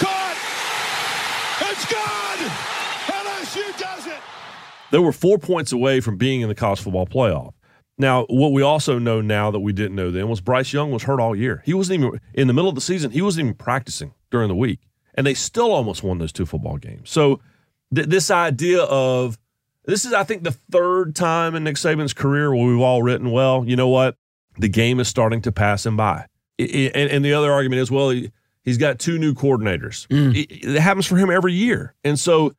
Caught. 0.01 0.37
It's 1.71 1.85
gone. 1.89 2.51
LSU 3.07 3.79
does 3.79 4.09
it. 4.09 4.19
They 4.91 4.99
were 4.99 5.13
four 5.13 5.39
points 5.39 5.71
away 5.71 6.01
from 6.01 6.17
being 6.17 6.41
in 6.41 6.49
the 6.49 6.57
college 6.57 6.81
football 6.81 7.07
playoff. 7.07 7.53
Now, 8.01 8.25
what 8.29 8.53
we 8.53 8.63
also 8.63 8.99
know 8.99 9.21
now 9.21 9.51
that 9.51 9.61
we 9.61 9.73
didn't 9.73 9.95
know 9.95 10.11
then 10.11 10.29
was 10.29 10.41
Bryce 10.41 10.73
Young 10.73 10.91
was 10.91 11.03
hurt 11.03 11.21
all 11.21 11.37
year. 11.37 11.63
He 11.65 11.75
wasn't 11.75 12.01
even 12.01 12.21
in 12.35 12.47
the 12.47 12.53
middle 12.53 12.69
of 12.69 12.75
the 12.75 12.81
season. 12.81 13.11
He 13.11 13.23
wasn't 13.23 13.45
even 13.45 13.55
practicing 13.55 14.15
during 14.31 14.49
the 14.49 14.55
week, 14.55 14.81
and 15.15 15.27
they 15.27 15.35
still 15.35 15.73
almost 15.73 16.03
won 16.03 16.19
those 16.19 16.33
two 16.33 16.47
football 16.47 16.79
games. 16.79 17.11
So, 17.11 17.41
th- 17.95 18.09
this 18.09 18.31
idea 18.31 18.83
of 18.83 19.39
this 19.85 20.05
is, 20.05 20.13
I 20.13 20.25
think, 20.25 20.45
the 20.45 20.57
third 20.71 21.15
time 21.15 21.55
in 21.55 21.65
Nick 21.65 21.77
Saban's 21.77 22.13
career 22.13 22.55
where 22.55 22.67
we've 22.67 22.81
all 22.81 23.03
written, 23.03 23.31
well, 23.31 23.65
you 23.67 23.77
know 23.77 23.89
what, 23.89 24.17
the 24.59 24.69
game 24.69 24.99
is 24.99 25.09
starting 25.09 25.43
to 25.43 25.53
pass 25.53 25.87
him 25.87 25.97
by. 25.97 26.27
It, 26.59 26.75
it, 26.75 26.93
and, 26.95 27.11
and, 27.11 27.25
the 27.25 27.33
other 27.33 27.53
argument 27.53 27.81
is, 27.81 27.91
well, 27.91 28.11
he, 28.11 28.31
He's 28.63 28.79
got 28.79 28.99
two 28.99 29.19
new 29.19 29.35
coordinators. 29.35 30.07
Mm. 30.09 30.37
It, 30.37 30.77
it, 30.77 30.81
happens 30.81 31.07
for 31.07 31.17
him 31.17 31.31
every 31.31 31.53
year. 31.53 31.95
And 32.05 32.19
so 32.19 32.55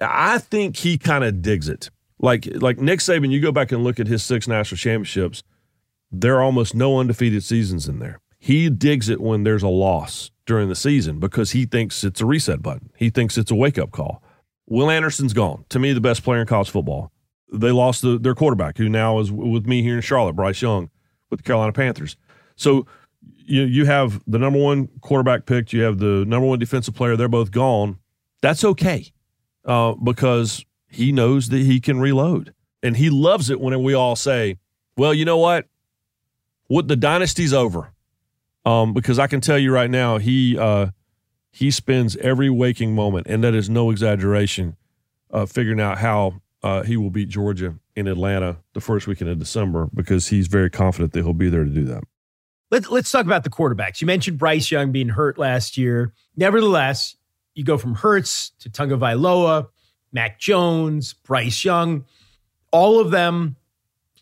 I 0.00 0.38
think 0.38 0.76
he 0.76 0.98
kind 0.98 1.24
of 1.24 1.42
digs 1.42 1.68
it. 1.68 1.90
Like 2.22 2.48
like 2.54 2.78
Nick 2.78 3.00
Saban, 3.00 3.30
you 3.30 3.40
go 3.40 3.52
back 3.52 3.72
and 3.72 3.84
look 3.84 4.00
at 4.00 4.06
his 4.06 4.22
six 4.22 4.48
national 4.48 4.78
championships, 4.78 5.42
there 6.10 6.36
are 6.36 6.42
almost 6.42 6.74
no 6.74 6.98
undefeated 6.98 7.42
seasons 7.42 7.88
in 7.88 7.98
there. 7.98 8.20
He 8.38 8.70
digs 8.70 9.08
it 9.08 9.20
when 9.20 9.44
there's 9.44 9.62
a 9.62 9.68
loss 9.68 10.30
during 10.46 10.68
the 10.68 10.74
season 10.74 11.18
because 11.18 11.50
he 11.50 11.64
thinks 11.64 12.02
it's 12.04 12.20
a 12.20 12.26
reset 12.26 12.62
button. 12.62 12.90
He 12.96 13.10
thinks 13.10 13.36
it's 13.36 13.50
a 13.50 13.54
wake 13.54 13.78
up 13.78 13.90
call. 13.90 14.22
Will 14.66 14.90
Anderson's 14.90 15.32
gone. 15.32 15.64
To 15.68 15.78
me, 15.78 15.92
the 15.92 16.00
best 16.00 16.22
player 16.22 16.40
in 16.40 16.46
college 16.46 16.70
football. 16.70 17.12
They 17.52 17.70
lost 17.70 18.02
the, 18.02 18.18
their 18.18 18.34
quarterback, 18.34 18.78
who 18.78 18.88
now 18.88 19.18
is 19.18 19.30
with 19.30 19.66
me 19.66 19.82
here 19.82 19.96
in 19.96 20.00
Charlotte, 20.00 20.34
Bryce 20.34 20.62
Young, 20.62 20.90
with 21.28 21.40
the 21.40 21.44
Carolina 21.44 21.72
Panthers. 21.72 22.16
So 22.56 22.86
you 23.36 23.62
you 23.62 23.84
have 23.84 24.22
the 24.26 24.38
number 24.38 24.58
one 24.58 24.88
quarterback 25.00 25.46
picked, 25.46 25.72
you 25.72 25.82
have 25.82 25.98
the 25.98 26.24
number 26.26 26.46
one 26.46 26.58
defensive 26.58 26.94
player. 26.94 27.16
They're 27.16 27.28
both 27.28 27.50
gone. 27.50 27.98
That's 28.40 28.64
okay 28.64 29.12
uh, 29.64 29.94
because 29.94 30.64
he 30.92 31.10
knows 31.12 31.48
that 31.48 31.62
he 31.62 31.80
can 31.80 32.00
reload, 32.00 32.54
and 32.82 32.96
he 32.96 33.10
loves 33.10 33.50
it 33.50 33.60
when 33.60 33.82
we 33.82 33.94
all 33.94 34.16
say, 34.16 34.58
"Well, 34.96 35.14
you 35.14 35.24
know 35.24 35.38
what? 35.38 35.66
What 36.68 36.88
the 36.88 36.96
dynasty's 36.96 37.52
over." 37.52 37.92
Um, 38.64 38.92
because 38.92 39.18
I 39.18 39.26
can 39.26 39.40
tell 39.40 39.58
you 39.58 39.72
right 39.72 39.90
now, 39.90 40.18
he 40.18 40.56
uh, 40.58 40.88
he 41.50 41.70
spends 41.70 42.16
every 42.16 42.50
waking 42.50 42.94
moment, 42.94 43.26
and 43.28 43.42
that 43.42 43.54
is 43.54 43.68
no 43.68 43.90
exaggeration, 43.90 44.76
uh, 45.32 45.46
figuring 45.46 45.80
out 45.80 45.98
how 45.98 46.40
uh, 46.62 46.82
he 46.82 46.96
will 46.96 47.10
beat 47.10 47.28
Georgia 47.28 47.74
in 47.96 48.06
Atlanta 48.06 48.58
the 48.72 48.80
first 48.80 49.06
weekend 49.06 49.30
of 49.30 49.38
December 49.38 49.88
because 49.94 50.28
he's 50.28 50.46
very 50.46 50.70
confident 50.70 51.12
that 51.12 51.22
he'll 51.22 51.34
be 51.34 51.48
there 51.48 51.64
to 51.64 51.70
do 51.70 51.84
that. 51.84 52.04
Let, 52.70 52.90
let's 52.90 53.10
talk 53.10 53.26
about 53.26 53.44
the 53.44 53.50
quarterbacks. 53.50 54.00
You 54.00 54.06
mentioned 54.06 54.38
Bryce 54.38 54.70
Young 54.70 54.92
being 54.92 55.10
hurt 55.10 55.36
last 55.38 55.76
year. 55.76 56.12
Nevertheless, 56.36 57.16
you 57.54 57.64
go 57.64 57.76
from 57.76 57.94
Hurts 57.94 58.52
to 58.60 58.70
Tagovailoa, 58.70 59.68
Mac 60.12 60.38
Jones, 60.38 61.12
Bryce 61.12 61.64
Young, 61.64 62.04
all 62.70 63.00
of 63.00 63.10
them 63.10 63.56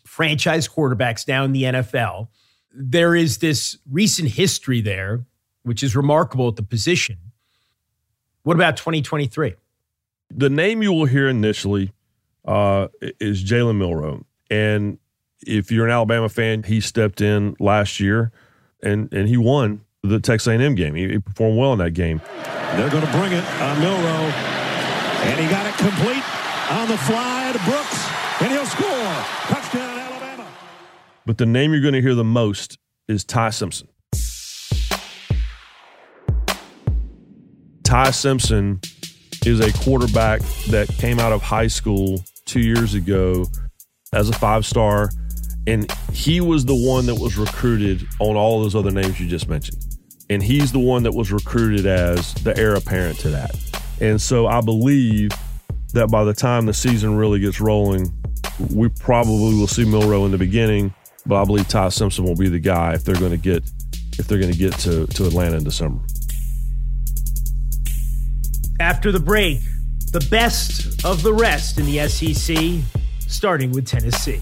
franchise 0.05 0.67
quarterbacks 0.67 1.27
now 1.27 1.43
in 1.43 1.51
the 1.51 1.63
NFL. 1.63 2.27
There 2.73 3.15
is 3.15 3.39
this 3.39 3.77
recent 3.89 4.29
history 4.29 4.81
there, 4.81 5.25
which 5.63 5.83
is 5.83 5.95
remarkable 5.95 6.47
at 6.47 6.55
the 6.55 6.63
position. 6.63 7.17
What 8.43 8.55
about 8.55 8.77
2023? 8.77 9.55
The 10.33 10.49
name 10.49 10.81
you 10.81 10.93
will 10.93 11.05
hear 11.05 11.27
initially 11.27 11.93
uh, 12.45 12.87
is 13.19 13.43
Jalen 13.43 13.77
Milroe. 13.77 14.25
And 14.49 14.97
if 15.45 15.71
you're 15.71 15.85
an 15.85 15.91
Alabama 15.91 16.29
fan, 16.29 16.63
he 16.63 16.81
stepped 16.81 17.21
in 17.21 17.55
last 17.59 17.99
year 17.99 18.31
and 18.83 19.11
and 19.13 19.27
he 19.27 19.37
won 19.37 19.81
the 20.03 20.19
Texas 20.19 20.47
A&M 20.47 20.75
game. 20.75 20.95
He, 20.95 21.07
he 21.07 21.19
performed 21.19 21.57
well 21.57 21.73
in 21.73 21.79
that 21.79 21.91
game. 21.91 22.21
They're 22.75 22.89
going 22.89 23.05
to 23.05 23.11
bring 23.11 23.33
it 23.33 23.45
on 23.61 23.79
Milroe, 23.79 24.31
and 25.23 25.39
he 25.39 25.47
got 25.47 25.65
it 25.65 25.75
complete 25.77 26.23
on 26.71 26.87
the 26.87 26.97
fly 26.97 27.51
to 27.53 27.59
Brooks, 27.69 28.07
and 28.41 28.51
he'll 28.51 28.65
score. 28.65 29.13
Touchdown, 29.47 29.99
Alabama. 29.99 30.47
But 31.25 31.37
the 31.37 31.45
name 31.45 31.71
you're 31.71 31.81
going 31.81 31.93
to 31.93 32.01
hear 32.01 32.15
the 32.15 32.23
most 32.23 32.77
is 33.07 33.23
Ty 33.23 33.49
Simpson. 33.51 33.87
Ty 37.83 38.11
Simpson 38.11 38.79
is 39.45 39.59
a 39.59 39.71
quarterback 39.83 40.41
that 40.69 40.87
came 40.97 41.19
out 41.19 41.33
of 41.33 41.41
high 41.41 41.67
school 41.67 42.23
two 42.45 42.61
years 42.61 42.93
ago 42.93 43.45
as 44.13 44.29
a 44.29 44.33
five 44.33 44.65
star 44.65 45.09
and 45.67 45.91
he 46.11 46.41
was 46.41 46.65
the 46.65 46.75
one 46.75 47.05
that 47.05 47.15
was 47.15 47.37
recruited 47.37 48.07
on 48.19 48.35
all 48.35 48.61
those 48.61 48.75
other 48.75 48.91
names 48.91 49.19
you 49.19 49.27
just 49.27 49.47
mentioned. 49.47 49.77
And 50.29 50.41
he's 50.41 50.71
the 50.71 50.79
one 50.79 51.03
that 51.03 51.13
was 51.13 51.31
recruited 51.31 51.85
as 51.85 52.33
the 52.35 52.57
heir 52.57 52.75
apparent 52.75 53.19
to 53.19 53.29
that. 53.29 53.70
And 54.01 54.19
so 54.19 54.47
I 54.47 54.61
believe 54.61 55.31
that 55.93 56.09
by 56.09 56.23
the 56.23 56.33
time 56.33 56.65
the 56.65 56.73
season 56.73 57.15
really 57.15 57.39
gets 57.39 57.61
rolling, 57.61 58.11
we 58.73 58.89
probably 58.89 59.55
will 59.55 59.67
see 59.67 59.85
Milroe 59.85 60.25
in 60.25 60.31
the 60.31 60.39
beginning, 60.39 60.93
but 61.25 61.39
I 61.39 61.45
believe 61.45 61.67
Ty 61.67 61.89
Simpson 61.89 62.25
will 62.25 62.35
be 62.35 62.49
the 62.49 62.59
guy 62.59 62.95
if 62.95 63.03
they're 63.03 63.15
going 63.15 63.31
to 63.31 63.37
get 63.37 63.63
if 64.19 64.27
they're 64.27 64.39
going 64.39 64.51
to 64.51 64.57
get 64.57 64.73
to, 64.79 65.07
to 65.07 65.25
Atlanta 65.25 65.57
in 65.57 65.63
December. 65.63 66.03
After 68.79 69.11
the 69.11 69.19
break, 69.19 69.59
the 70.11 70.27
best 70.29 71.05
of 71.05 71.23
the 71.23 71.33
rest 71.33 71.79
in 71.79 71.85
the 71.85 72.07
SEC, 72.09 72.83
starting 73.27 73.71
with 73.71 73.85
Tennessee. 73.85 74.41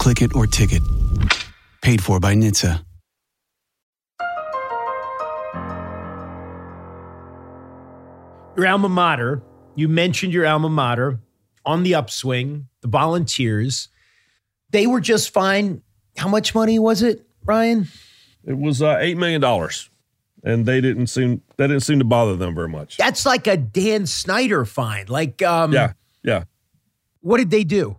Click 0.00 0.22
it 0.22 0.34
or 0.34 0.46
ticket. 0.46 0.82
Paid 1.82 2.02
for 2.02 2.18
by 2.18 2.34
NHTSA. 2.34 2.82
Your 8.56 8.66
alma 8.66 8.88
mater, 8.88 9.42
you 9.74 9.88
mentioned 9.88 10.32
your 10.32 10.46
alma 10.46 10.68
mater 10.68 11.20
on 11.64 11.82
the 11.82 11.94
upswing, 11.94 12.66
the 12.80 12.88
volunteers. 12.88 13.88
They 14.70 14.86
were 14.86 15.00
just 15.00 15.30
fine. 15.32 15.82
How 16.16 16.28
much 16.28 16.54
money 16.54 16.78
was 16.78 17.02
it, 17.02 17.26
Ryan? 17.44 17.86
It 18.44 18.58
was 18.58 18.82
uh, 18.82 18.96
$8 18.96 19.16
million. 19.16 19.42
And 20.42 20.66
they 20.66 20.80
didn't 20.80 21.06
seem 21.08 21.42
that 21.58 21.66
didn't 21.68 21.82
seem 21.82 21.98
to 21.98 22.04
bother 22.04 22.34
them 22.34 22.54
very 22.54 22.68
much. 22.68 22.96
That's 22.96 23.24
like 23.26 23.46
a 23.46 23.56
Dan 23.58 24.06
Snyder 24.06 24.64
fine. 24.64 25.06
Like, 25.08 25.42
um, 25.42 25.72
Yeah, 25.72 25.92
yeah. 26.22 26.44
what 27.20 27.36
did 27.38 27.50
they 27.50 27.62
do? 27.62 27.98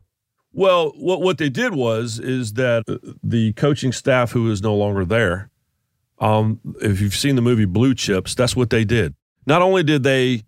Well, 0.54 0.92
what 0.98 1.22
what 1.22 1.38
they 1.38 1.50
did 1.50 1.74
was 1.74 2.20
is 2.20 2.54
that 2.54 2.84
the 3.24 3.54
coaching 3.54 3.92
staff 3.92 4.32
who 4.32 4.52
is 4.52 4.62
no 4.62 4.76
longer 4.76 5.06
there, 5.06 5.50
um, 6.20 6.60
if 6.82 7.00
you've 7.00 7.16
seen 7.16 7.36
the 7.36 7.42
movie 7.42 7.66
Blue 7.66 7.96
Chips, 7.96 8.36
that's 8.36 8.56
what 8.56 8.70
they 8.70 8.84
did. 8.84 9.16
Not 9.46 9.62
only 9.62 9.84
did 9.84 10.04
they 10.04 10.44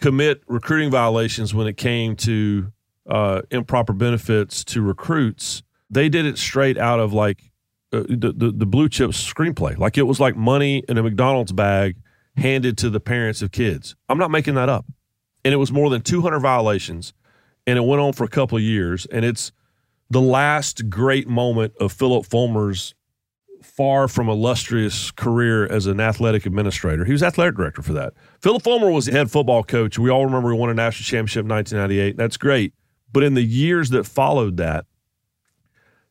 commit 0.00 0.42
recruiting 0.46 0.90
violations 0.90 1.54
when 1.54 1.66
it 1.66 1.76
came 1.76 2.16
to 2.16 2.72
uh, 3.08 3.42
improper 3.50 3.94
benefits 3.94 4.62
to 4.64 4.82
recruits, 4.82 5.62
they 5.88 6.08
did 6.08 6.26
it 6.26 6.36
straight 6.36 6.76
out 6.76 7.00
of 7.00 7.14
like 7.14 7.50
uh, 7.92 8.02
the, 8.08 8.34
the 8.36 8.52
the 8.54 8.66
Blue 8.66 8.90
Chips 8.90 9.32
screenplay. 9.32 9.76
Like 9.78 9.96
it 9.96 10.02
was 10.02 10.20
like 10.20 10.36
money 10.36 10.84
in 10.86 10.98
a 10.98 11.02
McDonald's 11.02 11.52
bag 11.52 11.96
handed 12.36 12.76
to 12.78 12.90
the 12.90 13.00
parents 13.00 13.40
of 13.40 13.52
kids. 13.52 13.96
I'm 14.08 14.18
not 14.18 14.30
making 14.30 14.54
that 14.54 14.68
up. 14.68 14.84
And 15.44 15.54
it 15.54 15.56
was 15.56 15.72
more 15.72 15.88
than 15.88 16.02
200 16.02 16.40
violations 16.40 17.14
and 17.66 17.78
it 17.78 17.82
went 17.82 18.00
on 18.00 18.12
for 18.12 18.24
a 18.24 18.28
couple 18.28 18.56
of 18.56 18.62
years. 18.62 19.06
And 19.06 19.24
it's 19.24 19.52
the 20.10 20.20
last 20.20 20.88
great 20.88 21.28
moment 21.28 21.74
of 21.80 21.92
Philip 21.92 22.26
Fulmer's 22.26 22.94
far 23.62 24.08
from 24.08 24.28
illustrious 24.28 25.10
career 25.10 25.66
as 25.66 25.86
an 25.86 26.00
athletic 26.00 26.46
administrator. 26.46 27.04
He 27.04 27.12
was 27.12 27.22
athletic 27.22 27.56
director 27.56 27.82
for 27.82 27.92
that. 27.94 28.14
Philip 28.40 28.62
Fulmer 28.62 28.90
was 28.90 29.06
the 29.06 29.12
head 29.12 29.30
football 29.30 29.64
coach. 29.64 29.98
We 29.98 30.10
all 30.10 30.24
remember 30.24 30.52
he 30.52 30.58
won 30.58 30.70
a 30.70 30.74
national 30.74 31.04
championship 31.04 31.44
in 31.44 31.48
1998. 31.48 32.16
That's 32.16 32.36
great. 32.36 32.74
But 33.12 33.22
in 33.22 33.34
the 33.34 33.42
years 33.42 33.90
that 33.90 34.04
followed 34.04 34.56
that, 34.58 34.86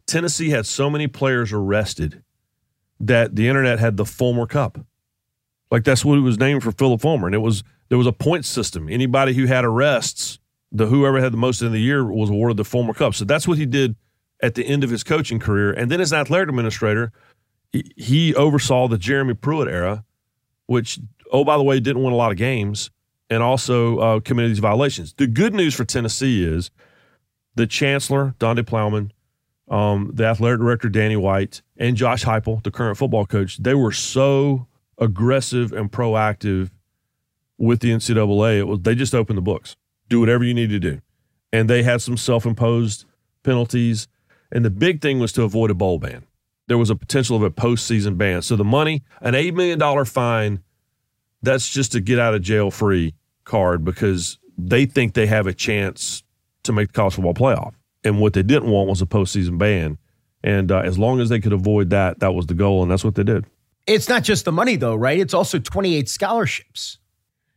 Tennessee 0.06 0.50
had 0.50 0.66
so 0.66 0.90
many 0.90 1.08
players 1.08 1.52
arrested 1.52 2.24
that 3.00 3.36
the 3.36 3.48
internet 3.48 3.80
had 3.80 3.98
the 3.98 4.06
Fulmer 4.06 4.46
Cup. 4.46 4.80
Like 5.72 5.84
that's 5.84 6.06
what 6.06 6.18
it 6.18 6.22
was 6.22 6.38
named 6.38 6.64
for 6.64 6.72
Philip 6.72 7.02
Fulmer. 7.02 7.28
And 7.28 7.36
it 7.36 7.40
was 7.40 7.64
there 7.90 7.98
was 7.98 8.08
a 8.08 8.12
point 8.12 8.46
system. 8.46 8.90
Anybody 8.90 9.34
who 9.34 9.46
had 9.46 9.66
arrests 9.66 10.40
the 10.76 10.88
whoever 10.88 11.22
had 11.22 11.32
the 11.32 11.38
most 11.38 11.62
in 11.62 11.72
the 11.72 11.80
year 11.80 12.04
was 12.04 12.30
awarded 12.30 12.58
the 12.58 12.66
Fulmer 12.66 12.94
Cup. 12.94 13.16
So 13.16 13.24
that's 13.24 13.48
what 13.48 13.58
he 13.58 13.66
did 13.66 13.96
at 14.42 14.56
the 14.56 14.66
end 14.66 14.84
of 14.84 14.90
his 14.90 15.04
coaching 15.04 15.40
career. 15.40 15.72
And 15.72 15.90
then 15.90 16.02
as 16.02 16.12
an 16.12 16.20
athletic 16.20 16.50
administrator, 16.50 17.14
he, 17.72 17.92
he 17.96 18.36
oversaw 18.36 18.90
the 18.90 18.98
Jeremy 18.98 19.36
Pruitt 19.36 19.70
era, 19.70 20.04
which, 20.66 21.00
oh, 21.32 21.46
by 21.46 21.56
the 21.56 21.64
way, 21.64 21.80
didn't 21.80 22.04
win 22.04 22.12
a 22.12 22.18
lot 22.18 22.32
of 22.32 22.38
games 22.38 22.92
and 23.30 23.42
also 23.42 24.00
uh, 24.00 24.20
committed 24.20 24.52
these 24.52 24.60
violations. 24.60 25.14
The 25.14 25.28
good 25.28 25.54
news 25.54 25.74
for 25.74 25.86
Tennessee 25.86 26.44
is 26.44 26.72
the 27.56 27.66
chancellor, 27.66 28.36
Donde 28.38 28.68
Plowman, 28.68 29.12
um, 29.70 30.12
the 30.14 30.26
athletic 30.26 30.60
director, 30.60 30.90
Danny 30.90 31.16
White, 31.16 31.62
and 31.78 31.96
Josh 31.96 32.26
Heupel, 32.26 32.62
the 32.64 32.72
current 32.72 32.98
football 32.98 33.26
coach, 33.26 33.58
they 33.58 33.74
were 33.74 33.94
so 33.94 34.68
aggressive 34.98 35.72
and 35.72 35.90
proactive 35.90 36.70
with 37.58 37.80
the 37.80 37.92
NCAA. 37.92 38.60
It 38.60 38.64
was 38.66 38.82
they 38.82 38.94
just 38.94 39.16
opened 39.16 39.38
the 39.38 39.42
books 39.42 39.78
do 40.10 40.20
whatever 40.20 40.44
you 40.44 40.54
need 40.54 40.70
to 40.70 40.80
do. 40.80 41.02
And 41.52 41.70
they 41.70 41.84
had 41.84 42.02
some 42.02 42.18
self 42.18 42.46
imposed 42.46 43.06
penalties. 43.44 44.08
And 44.52 44.64
the 44.64 44.70
big 44.70 45.02
thing 45.02 45.20
was 45.20 45.32
to 45.34 45.44
avoid 45.44 45.72
a 45.72 45.74
bowl 45.74 46.00
ban. 46.00 46.26
There 46.68 46.78
was 46.78 46.90
a 46.90 46.96
potential 46.96 47.36
of 47.36 47.44
a 47.44 47.52
postseason 47.52 48.18
ban. 48.18 48.42
So 48.42 48.56
the 48.56 48.64
money, 48.64 49.04
an 49.22 49.34
$8 49.34 49.54
million 49.54 50.06
fine, 50.06 50.64
that's 51.42 51.70
just 51.70 51.96
a 51.96 52.02
get 52.02 52.20
out 52.20 52.34
of 52.34 52.42
jail 52.42 52.72
free 52.72 53.14
card 53.44 53.86
because 53.86 54.40
they 54.58 54.86
think 54.86 55.14
they 55.14 55.28
have 55.28 55.48
a 55.48 55.54
chance 55.54 56.24
to 56.64 56.74
make 56.74 56.90
the 56.90 56.94
college 56.94 57.16
football 57.16 57.34
playoff. 57.34 57.74
And 58.04 58.20
what 58.20 58.34
they 58.34 58.44
didn't 58.44 58.70
want 58.70 58.90
was 58.90 59.02
a 59.02 59.06
postseason 59.06 59.58
ban. 59.58 59.98
And 60.44 60.72
uh, 60.72 60.80
as 60.80 60.98
long 61.00 61.20
as 61.20 61.30
they 61.30 61.40
could 61.40 61.54
avoid 61.54 61.90
that, 61.90 62.20
that 62.20 62.34
was 62.34 62.46
the 62.48 62.54
goal. 62.54 62.82
And 62.84 62.92
that's 62.92 63.04
what 63.04 63.16
they 63.16 63.24
did. 63.24 63.46
It's 63.88 64.10
not 64.10 64.24
just 64.24 64.46
the 64.46 64.52
money, 64.52 64.76
though, 64.76 64.96
right? 64.96 65.20
It's 65.20 65.34
also 65.34 65.60
28 65.60 66.10
scholarships. 66.10 67.00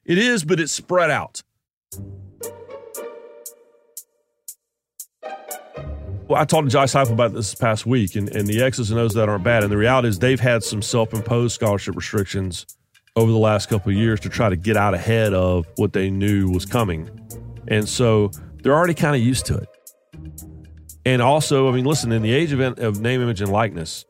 It 0.04 0.18
is, 0.18 0.44
but 0.44 0.60
it's 0.60 0.72
spread 0.72 1.10
out. 1.10 1.42
Well, 6.28 6.38
I 6.38 6.44
talked 6.44 6.66
to 6.66 6.70
Josh 6.70 6.92
Heupel 6.92 7.12
about 7.12 7.32
this 7.32 7.54
past 7.54 7.86
week, 7.86 8.14
and, 8.14 8.28
and 8.36 8.46
the 8.46 8.62
X's 8.62 8.90
and 8.90 9.00
O's 9.00 9.14
that 9.14 9.30
aren't 9.30 9.44
bad. 9.44 9.62
And 9.62 9.72
the 9.72 9.78
reality 9.78 10.08
is 10.08 10.18
they've 10.18 10.38
had 10.38 10.62
some 10.62 10.82
self-imposed 10.82 11.54
scholarship 11.54 11.96
restrictions 11.96 12.66
over 13.16 13.32
the 13.32 13.38
last 13.38 13.70
couple 13.70 13.90
of 13.90 13.96
years 13.96 14.20
to 14.20 14.28
try 14.28 14.50
to 14.50 14.56
get 14.56 14.76
out 14.76 14.92
ahead 14.92 15.32
of 15.32 15.66
what 15.76 15.94
they 15.94 16.10
knew 16.10 16.50
was 16.50 16.66
coming. 16.66 17.08
And 17.68 17.88
so 17.88 18.30
they're 18.62 18.74
already 18.74 18.92
kind 18.92 19.16
of 19.16 19.22
used 19.22 19.46
to 19.46 19.56
it. 19.56 19.68
And 21.06 21.22
also, 21.22 21.66
I 21.66 21.72
mean, 21.72 21.86
listen, 21.86 22.12
in 22.12 22.20
the 22.20 22.34
age 22.34 22.52
of, 22.52 22.60
of 22.60 23.00
name, 23.00 23.22
image, 23.22 23.40
and 23.40 23.50
likeness, 23.50 24.04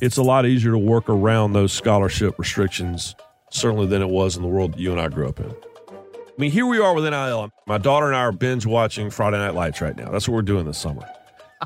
it's 0.00 0.16
a 0.16 0.22
lot 0.22 0.46
easier 0.46 0.72
to 0.72 0.78
work 0.78 1.10
around 1.10 1.52
those 1.52 1.74
scholarship 1.74 2.38
restrictions, 2.38 3.14
certainly 3.50 3.86
than 3.86 4.00
it 4.00 4.08
was 4.08 4.36
in 4.36 4.42
the 4.42 4.48
world 4.48 4.72
that 4.72 4.80
you 4.80 4.90
and 4.90 4.98
I 4.98 5.08
grew 5.08 5.28
up 5.28 5.38
in. 5.38 5.50
I 5.50 6.34
mean, 6.38 6.50
here 6.50 6.64
we 6.64 6.78
are 6.78 6.94
with 6.94 7.04
NIL. 7.04 7.50
My 7.66 7.76
daughter 7.76 8.06
and 8.06 8.16
I 8.16 8.20
are 8.20 8.32
binge 8.32 8.64
watching 8.64 9.10
Friday 9.10 9.36
Night 9.36 9.54
Lights 9.54 9.82
right 9.82 9.94
now. 9.94 10.10
That's 10.10 10.26
what 10.26 10.34
we're 10.34 10.40
doing 10.40 10.64
this 10.64 10.78
summer. 10.78 11.06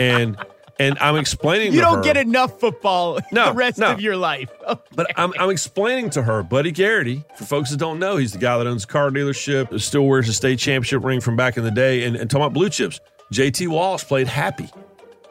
And 0.01 0.37
and 0.79 0.99
I'm 0.99 1.17
explaining 1.17 1.73
You 1.73 1.81
don't 1.81 1.99
her, 1.99 2.03
get 2.03 2.17
enough 2.17 2.61
football 2.61 3.19
No, 3.33 3.47
the 3.47 3.53
rest 3.55 3.79
no. 3.79 3.93
of 3.93 4.01
your 4.01 4.17
life. 4.17 4.51
But 4.95 5.13
I'm, 5.19 5.33
I'm 5.39 5.51
explaining 5.51 6.11
to 6.11 6.23
her, 6.23 6.43
Buddy 6.43 6.71
Garrity, 6.71 7.23
for 7.37 7.45
folks 7.45 7.71
that 7.71 7.77
don't 7.77 7.99
know, 7.99 8.17
he's 8.17 8.33
the 8.33 8.39
guy 8.39 8.57
that 8.57 8.67
owns 8.67 8.85
a 8.85 8.87
car 8.87 9.11
dealership, 9.11 9.79
still 9.79 10.07
wears 10.07 10.27
a 10.29 10.33
state 10.33 10.59
championship 10.59 11.05
ring 11.05 11.21
from 11.21 11.37
back 11.37 11.59
in 11.59 11.65
the 11.65 11.71
day, 11.71 12.05
and, 12.05 12.17
and 12.17 12.31
talking 12.31 12.45
about 12.45 12.55
blue 12.55 12.71
chips. 12.71 12.99
JT 13.33 13.69
Walsh 13.69 14.05
played 14.05 14.27
happy. 14.27 14.71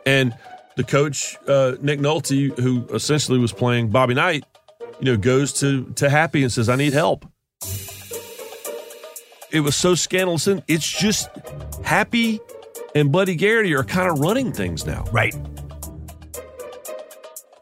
And 0.05 0.37
the 0.75 0.83
coach, 0.83 1.35
uh, 1.47 1.77
Nick 1.81 1.99
Nolte, 1.99 2.57
who 2.59 2.85
essentially 2.93 3.39
was 3.39 3.51
playing 3.51 3.89
Bobby 3.89 4.13
Knight, 4.13 4.45
you 4.99 5.05
know, 5.05 5.17
goes 5.17 5.51
to, 5.53 5.85
to 5.95 6.09
Happy 6.09 6.43
and 6.43 6.51
says, 6.51 6.69
I 6.69 6.75
need 6.75 6.93
help. 6.93 7.25
It 9.51 9.61
was 9.61 9.75
so 9.75 9.95
scandalous. 9.95 10.45
And 10.47 10.63
it's 10.67 10.87
just 10.87 11.29
Happy 11.83 12.39
and 12.95 13.11
Buddy 13.11 13.35
Garrity 13.35 13.75
are 13.75 13.83
kind 13.83 14.09
of 14.09 14.19
running 14.19 14.53
things 14.53 14.85
now. 14.85 15.03
right. 15.11 15.35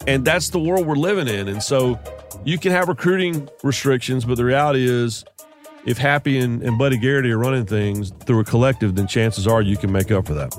And 0.05 0.23
that's 0.23 0.49
the 0.49 0.59
world 0.59 0.85
we're 0.85 0.95
living 0.95 1.27
in. 1.27 1.47
And 1.47 1.63
so 1.63 1.99
you 2.43 2.57
can 2.57 2.71
have 2.71 2.87
recruiting 2.87 3.49
restrictions, 3.63 4.25
but 4.25 4.35
the 4.35 4.45
reality 4.45 4.85
is 4.85 5.23
if 5.85 5.97
Happy 5.97 6.37
and, 6.39 6.61
and 6.61 6.77
Buddy 6.77 6.97
Garrity 6.97 7.31
are 7.31 7.37
running 7.37 7.65
things 7.65 8.11
through 8.25 8.41
a 8.41 8.43
collective, 8.43 8.95
then 8.95 9.07
chances 9.07 9.47
are 9.47 9.61
you 9.61 9.77
can 9.77 9.91
make 9.91 10.11
up 10.11 10.27
for 10.27 10.33
that. 10.33 10.53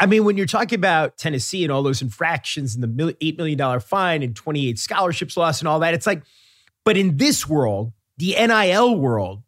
I 0.00 0.06
mean, 0.06 0.24
when 0.24 0.36
you're 0.36 0.46
talking 0.46 0.78
about 0.78 1.16
Tennessee 1.16 1.64
and 1.64 1.72
all 1.72 1.82
those 1.82 2.02
infractions 2.02 2.76
and 2.76 2.84
the 2.84 3.14
$8 3.14 3.36
million 3.36 3.80
fine 3.80 4.22
and 4.22 4.36
28 4.36 4.78
scholarships 4.78 5.36
lost 5.36 5.60
and 5.60 5.66
all 5.66 5.80
that, 5.80 5.92
it's 5.92 6.06
like, 6.06 6.22
but 6.84 6.96
in 6.96 7.16
this 7.16 7.48
world, 7.48 7.92
the 8.18 8.34
NIL 8.38 8.96
world, 8.96 9.42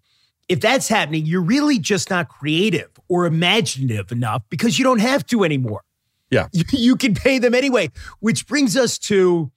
if 0.49 0.61
that's 0.61 0.89
happening, 0.89 1.27
you're 1.27 1.43
really 1.43 1.79
just 1.79 2.11
not 2.11 2.29
creative 2.29 2.91
or 3.09 3.27
imaginative 3.27 4.11
enough 4.11 4.43
because 4.49 4.79
you 4.79 4.85
don't 4.85 5.01
have 5.01 5.27
to 5.27 5.45
anymore. 5.45 5.83
Yeah. 6.31 6.49
You, 6.53 6.65
you 6.73 6.97
can 6.97 7.15
pay 7.15 7.39
them 7.39 7.55
anyway, 7.55 7.91
which 8.21 8.47
brings 8.47 8.77
us 8.77 8.99
to, 8.99 9.51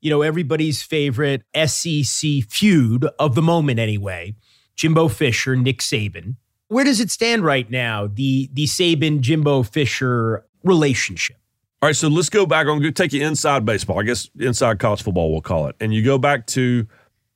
you 0.00 0.10
know, 0.10 0.22
everybody's 0.22 0.82
favorite 0.82 1.42
SEC 1.66 2.44
feud 2.48 3.06
of 3.18 3.34
the 3.34 3.42
moment 3.42 3.78
anyway. 3.78 4.34
Jimbo 4.74 5.08
Fisher, 5.08 5.56
Nick 5.56 5.80
Saban. 5.80 6.36
Where 6.68 6.84
does 6.84 7.00
it 7.00 7.10
stand 7.10 7.44
right 7.44 7.70
now? 7.70 8.06
The 8.06 8.48
the 8.52 8.64
Saban 8.64 9.20
Jimbo 9.20 9.62
Fisher 9.62 10.46
relationship. 10.64 11.36
All 11.82 11.88
right, 11.88 11.96
so 11.96 12.08
let's 12.08 12.30
go 12.30 12.46
back. 12.46 12.60
I'm 12.60 12.78
going 12.78 12.82
to 12.82 12.92
take 12.92 13.12
you 13.12 13.26
inside 13.26 13.66
baseball. 13.66 13.98
I 14.00 14.04
guess 14.04 14.30
inside 14.38 14.78
college 14.78 15.02
football, 15.02 15.32
we'll 15.32 15.40
call 15.40 15.66
it. 15.66 15.74
And 15.80 15.92
you 15.92 16.02
go 16.04 16.16
back 16.16 16.46
to, 16.48 16.86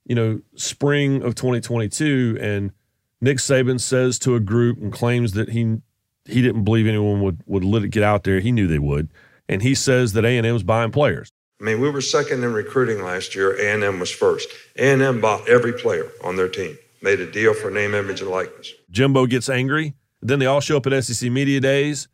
you 0.06 0.14
know, 0.14 0.40
spring 0.54 1.22
of 1.22 1.34
2022, 1.34 2.38
and 2.40 2.72
Nick 3.20 3.38
Saban 3.38 3.80
says 3.80 4.18
to 4.20 4.34
a 4.34 4.40
group 4.40 4.78
and 4.78 4.92
claims 4.92 5.32
that 5.32 5.50
he 5.50 5.76
he 6.24 6.42
didn't 6.42 6.64
believe 6.64 6.86
anyone 6.86 7.20
would 7.20 7.42
would 7.46 7.64
let 7.64 7.82
it 7.82 7.88
get 7.88 8.02
out 8.02 8.24
there. 8.24 8.40
He 8.40 8.52
knew 8.52 8.66
they 8.66 8.78
would, 8.78 9.10
and 9.48 9.62
he 9.62 9.74
says 9.74 10.12
that 10.14 10.24
A 10.24 10.38
and 10.38 10.46
M 10.46 10.54
was 10.54 10.62
buying 10.62 10.92
players. 10.92 11.30
I 11.60 11.64
mean, 11.64 11.80
we 11.80 11.90
were 11.90 12.02
second 12.02 12.44
in 12.44 12.52
recruiting 12.52 13.02
last 13.02 13.34
year. 13.34 13.56
A&M 13.56 13.98
was 13.98 14.10
first. 14.10 14.48
A&M 14.76 15.20
bought 15.22 15.48
every 15.48 15.72
player 15.72 16.10
on 16.22 16.36
their 16.36 16.48
team, 16.48 16.76
made 17.00 17.18
a 17.20 17.30
deal 17.30 17.54
for 17.54 17.70
name, 17.70 17.94
image, 17.94 18.20
and 18.20 18.30
likeness. 18.30 18.72
Jimbo 18.90 19.26
gets 19.26 19.48
angry 19.48 19.94
Then 20.20 20.38
they 20.38 20.46
all 20.46 20.60
show 20.60 20.76
up 20.76 20.86
at 20.86 21.04
SEC 21.04 21.30
Media 21.30 21.60
Days, 21.60 22.08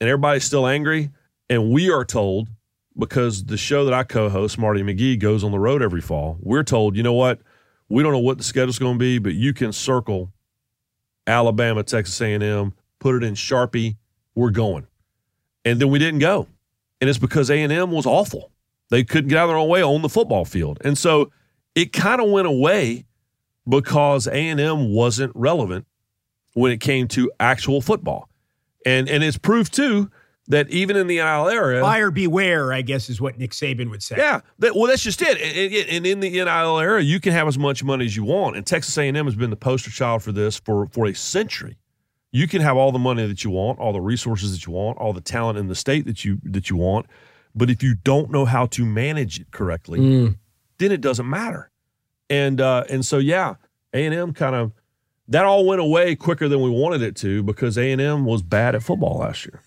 and 0.00 0.10
everybody's 0.10 0.44
still 0.44 0.66
angry. 0.66 1.10
And 1.48 1.70
we 1.70 1.90
are 1.90 2.04
told, 2.04 2.48
because 2.98 3.44
the 3.44 3.56
show 3.56 3.84
that 3.84 3.94
I 3.94 4.04
co 4.04 4.28
host, 4.28 4.58
Marty 4.58 4.82
McGee, 4.82 5.18
goes 5.18 5.44
on 5.44 5.50
the 5.50 5.58
road 5.58 5.82
every 5.82 6.00
fall, 6.00 6.38
we're 6.40 6.62
told, 6.62 6.96
you 6.96 7.02
know 7.02 7.12
what? 7.12 7.40
We 7.88 8.02
don't 8.02 8.12
know 8.12 8.18
what 8.18 8.38
the 8.38 8.44
schedule's 8.44 8.78
going 8.78 8.94
to 8.94 8.98
be, 8.98 9.18
but 9.18 9.34
you 9.34 9.52
can 9.52 9.72
circle 9.72 10.32
Alabama, 11.26 11.82
Texas 11.82 12.20
A&M, 12.20 12.72
put 12.98 13.16
it 13.16 13.24
in 13.24 13.34
Sharpie. 13.34 13.96
We're 14.34 14.50
going. 14.50 14.86
And 15.64 15.80
then 15.80 15.90
we 15.90 15.98
didn't 15.98 16.20
go. 16.20 16.48
And 17.00 17.10
it's 17.10 17.18
because 17.18 17.50
A&M 17.50 17.90
was 17.90 18.06
awful. 18.06 18.50
They 18.90 19.04
couldn't 19.04 19.28
get 19.28 19.38
out 19.38 19.44
of 19.44 19.50
their 19.50 19.56
own 19.56 19.68
way 19.68 19.82
on 19.82 20.02
the 20.02 20.08
football 20.08 20.44
field. 20.44 20.78
And 20.84 20.96
so 20.96 21.30
it 21.74 21.92
kind 21.92 22.20
of 22.20 22.30
went 22.30 22.46
away 22.46 23.04
because 23.68 24.26
A&M 24.26 24.92
wasn't 24.92 25.32
relevant 25.34 25.86
when 26.54 26.72
it 26.72 26.80
came 26.80 27.08
to 27.08 27.30
actual 27.40 27.80
football. 27.80 28.28
And 28.84 29.08
and 29.08 29.22
it's 29.22 29.38
proved 29.38 29.72
too 29.72 30.10
that 30.48 30.68
even 30.70 30.96
in 30.96 31.06
the 31.06 31.16
NIL 31.16 31.48
era, 31.48 31.80
buyer 31.80 32.10
beware, 32.10 32.72
I 32.72 32.82
guess 32.82 33.08
is 33.08 33.20
what 33.20 33.38
Nick 33.38 33.52
Saban 33.52 33.90
would 33.90 34.02
say. 34.02 34.16
Yeah, 34.18 34.40
that, 34.58 34.74
well, 34.74 34.86
that's 34.86 35.02
just 35.02 35.22
it. 35.22 35.40
And, 35.40 35.88
and, 35.88 36.06
in 36.06 36.20
the 36.20 36.30
NIL 36.30 36.78
era, 36.78 37.00
you 37.00 37.20
can 37.20 37.32
have 37.32 37.46
as 37.46 37.58
much 37.58 37.84
money 37.84 38.04
as 38.04 38.16
you 38.16 38.24
want, 38.24 38.56
and 38.56 38.66
Texas 38.66 38.96
A&M 38.98 39.14
has 39.24 39.36
been 39.36 39.50
the 39.50 39.56
poster 39.56 39.90
child 39.90 40.22
for 40.22 40.32
this 40.32 40.58
for 40.58 40.86
for 40.88 41.06
a 41.06 41.14
century. 41.14 41.78
You 42.32 42.48
can 42.48 42.62
have 42.62 42.76
all 42.76 42.92
the 42.92 42.98
money 42.98 43.26
that 43.26 43.44
you 43.44 43.50
want, 43.50 43.78
all 43.78 43.92
the 43.92 44.00
resources 44.00 44.52
that 44.52 44.66
you 44.66 44.72
want, 44.72 44.98
all 44.98 45.12
the 45.12 45.20
talent 45.20 45.58
in 45.58 45.68
the 45.68 45.74
state 45.74 46.06
that 46.06 46.24
you 46.24 46.38
that 46.44 46.70
you 46.70 46.76
want, 46.76 47.06
but 47.54 47.70
if 47.70 47.82
you 47.82 47.94
don't 47.94 48.30
know 48.30 48.44
how 48.44 48.66
to 48.66 48.84
manage 48.84 49.40
it 49.40 49.50
correctly, 49.50 50.00
mm. 50.00 50.36
then 50.78 50.92
it 50.92 51.00
doesn't 51.00 51.28
matter. 51.28 51.70
And 52.28 52.60
uh, 52.60 52.84
and 52.88 53.04
so 53.04 53.18
yeah, 53.18 53.56
A&M 53.92 54.32
kind 54.32 54.56
of 54.56 54.72
that 55.28 55.44
all 55.44 55.64
went 55.64 55.80
away 55.80 56.16
quicker 56.16 56.48
than 56.48 56.60
we 56.62 56.70
wanted 56.70 57.02
it 57.02 57.14
to 57.16 57.42
because 57.42 57.78
A&M 57.78 58.24
was 58.24 58.42
bad 58.42 58.74
at 58.74 58.82
football 58.82 59.18
last 59.18 59.46
year. 59.46 59.62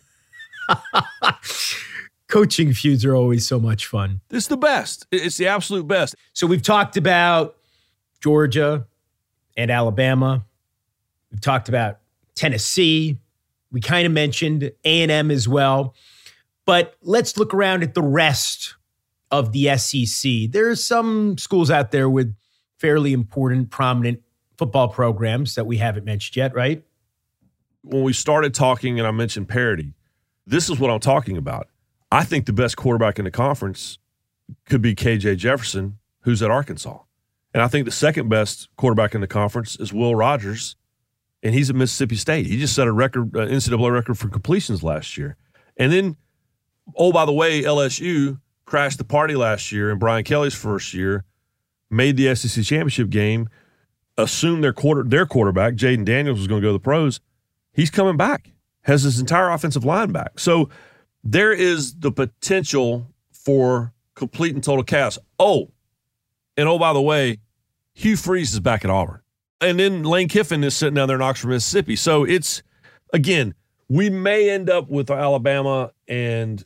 Coaching 2.27 2.73
feuds 2.73 3.05
are 3.05 3.15
always 3.15 3.47
so 3.47 3.59
much 3.59 3.85
fun. 3.85 4.21
It's 4.31 4.47
the 4.47 4.57
best. 4.57 5.05
It's 5.11 5.37
the 5.37 5.47
absolute 5.47 5.87
best. 5.87 6.15
So 6.33 6.47
we've 6.47 6.61
talked 6.61 6.97
about 6.97 7.55
Georgia 8.21 8.87
and 9.55 9.69
Alabama. 9.69 10.45
We've 11.31 11.41
talked 11.41 11.69
about 11.69 11.99
Tennessee. 12.33 13.19
We 13.71 13.81
kind 13.81 14.05
of 14.05 14.11
mentioned 14.11 14.71
A&M 14.83 15.31
as 15.31 15.47
well. 15.47 15.93
But 16.65 16.95
let's 17.01 17.37
look 17.37 17.53
around 17.53 17.83
at 17.83 17.93
the 17.93 18.01
rest 18.01 18.75
of 19.31 19.51
the 19.51 19.77
SEC. 19.77 20.51
There 20.51 20.69
are 20.69 20.75
some 20.75 21.37
schools 21.37 21.69
out 21.69 21.91
there 21.91 22.09
with 22.09 22.35
fairly 22.79 23.13
important, 23.13 23.69
prominent 23.69 24.21
football 24.57 24.87
programs 24.87 25.55
that 25.55 25.65
we 25.65 25.77
haven't 25.77 26.05
mentioned 26.05 26.35
yet, 26.35 26.55
right? 26.55 26.83
When 27.83 28.03
we 28.03 28.13
started 28.13 28.53
talking 28.53 28.99
and 28.99 29.07
I 29.07 29.11
mentioned 29.11 29.47
parity, 29.47 29.93
this 30.47 30.69
is 30.69 30.79
what 30.79 30.89
I'm 30.89 30.99
talking 30.99 31.37
about. 31.37 31.67
I 32.11 32.23
think 32.23 32.45
the 32.45 32.53
best 32.53 32.77
quarterback 32.77 33.19
in 33.19 33.25
the 33.25 33.31
conference 33.31 33.97
could 34.65 34.81
be 34.81 34.95
KJ 34.95 35.37
Jefferson, 35.37 35.97
who's 36.21 36.41
at 36.41 36.51
Arkansas. 36.51 36.99
And 37.53 37.63
I 37.63 37.67
think 37.67 37.85
the 37.85 37.91
second 37.91 38.29
best 38.29 38.67
quarterback 38.75 39.15
in 39.15 39.21
the 39.21 39.27
conference 39.27 39.77
is 39.77 39.93
Will 39.93 40.13
Rogers, 40.13 40.75
and 41.41 41.53
he's 41.53 41.69
at 41.69 41.75
Mississippi 41.75 42.15
State. 42.15 42.45
He 42.47 42.59
just 42.59 42.75
set 42.75 42.87
a 42.87 42.91
record, 42.91 43.35
uh, 43.35 43.47
NCAA 43.47 43.91
record 43.91 44.17
for 44.17 44.27
completions 44.29 44.83
last 44.83 45.17
year. 45.17 45.37
And 45.77 45.91
then, 45.91 46.17
oh, 46.95 47.11
by 47.11 47.25
the 47.25 47.31
way, 47.31 47.61
LSU 47.63 48.39
crashed 48.65 48.97
the 48.97 49.03
party 49.03 49.35
last 49.35 49.71
year 49.71 49.89
in 49.89 49.99
Brian 49.99 50.23
Kelly's 50.23 50.53
first 50.55 50.93
year, 50.93 51.23
made 51.89 52.17
the 52.17 52.35
SEC 52.35 52.63
championship 52.63 53.09
game, 53.09 53.47
assumed 54.17 54.63
their 54.63 54.73
quarter 54.73 55.03
their 55.03 55.25
quarterback, 55.25 55.75
Jayden 55.75 56.05
Daniels, 56.05 56.39
was 56.39 56.47
going 56.47 56.61
to 56.61 56.65
go 56.65 56.69
to 56.69 56.73
the 56.73 56.83
pros. 56.83 57.19
He's 57.73 57.89
coming 57.89 58.17
back, 58.17 58.51
has 58.85 59.01
his 59.01 59.19
entire 59.19 59.49
offensive 59.49 59.83
line 59.83 60.11
back. 60.11 60.39
So 60.39 60.69
there 61.23 61.51
is 61.51 61.95
the 61.95 62.11
potential 62.11 63.07
for 63.31 63.93
complete 64.13 64.53
and 64.53 64.63
total 64.63 64.83
chaos. 64.83 65.17
Oh, 65.39 65.71
and 66.55 66.69
oh, 66.69 66.77
by 66.77 66.93
the 66.93 67.01
way, 67.01 67.39
Hugh 67.93 68.15
Freeze 68.15 68.53
is 68.53 68.59
back 68.59 68.85
at 68.85 68.91
Auburn. 68.91 69.21
And 69.59 69.79
then 69.79 70.03
Lane 70.03 70.27
Kiffin 70.27 70.63
is 70.63 70.77
sitting 70.77 70.93
down 70.93 71.07
there 71.07 71.17
in 71.17 71.23
Oxford, 71.23 71.47
Mississippi. 71.47 71.95
So 71.95 72.23
it's, 72.25 72.61
again, 73.11 73.55
we 73.89 74.11
may 74.11 74.51
end 74.51 74.69
up 74.69 74.89
with 74.89 75.09
Alabama 75.09 75.91
and 76.07 76.63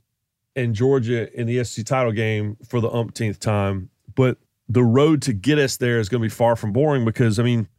and 0.56 0.76
Georgia 0.76 1.32
in 1.40 1.48
the 1.48 1.64
SEC 1.64 1.86
title 1.86 2.12
game 2.12 2.58
for 2.68 2.82
the 2.82 2.90
umpteenth 2.90 3.40
time. 3.40 3.90
But 4.14 4.38
the 4.68 4.84
road 4.84 5.22
to 5.22 5.34
get 5.34 5.58
us 5.58 5.78
there 5.78 6.00
is 6.00 6.10
going 6.10 6.22
to 6.22 6.26
be 6.26 6.30
far 6.30 6.58
from 6.58 6.74
boring 6.74 7.06
because 7.06 7.40
I 7.40 7.44
mean, 7.44 7.70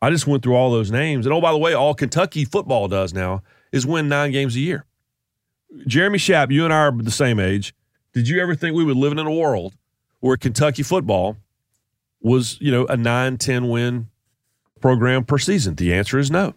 I 0.00 0.10
just 0.10 0.28
went 0.28 0.44
through 0.44 0.54
all 0.54 0.70
those 0.70 0.92
names, 0.92 1.26
and 1.26 1.32
oh 1.32 1.40
by 1.40 1.50
the 1.50 1.58
way, 1.58 1.74
all 1.74 1.94
Kentucky 1.94 2.44
football 2.44 2.86
does 2.86 3.12
now 3.12 3.42
is 3.72 3.86
win 3.86 4.08
nine 4.08 4.32
games 4.32 4.56
a 4.56 4.60
year. 4.60 4.84
Jeremy 5.86 6.18
Schaap, 6.18 6.50
you 6.50 6.64
and 6.64 6.74
I 6.74 6.78
are 6.78 6.92
the 6.92 7.10
same 7.10 7.38
age. 7.38 7.74
Did 8.12 8.28
you 8.28 8.40
ever 8.42 8.54
think 8.54 8.74
we 8.74 8.84
would 8.84 8.96
live 8.96 9.12
in 9.12 9.18
a 9.18 9.30
world 9.30 9.74
where 10.18 10.36
Kentucky 10.36 10.82
football 10.82 11.36
was, 12.20 12.60
you 12.60 12.72
know, 12.72 12.86
a 12.86 12.96
9 12.96 13.38
10 13.38 13.68
win 13.68 14.08
program 14.80 15.24
per 15.24 15.38
season? 15.38 15.76
The 15.76 15.94
answer 15.94 16.18
is 16.18 16.30
no. 16.30 16.54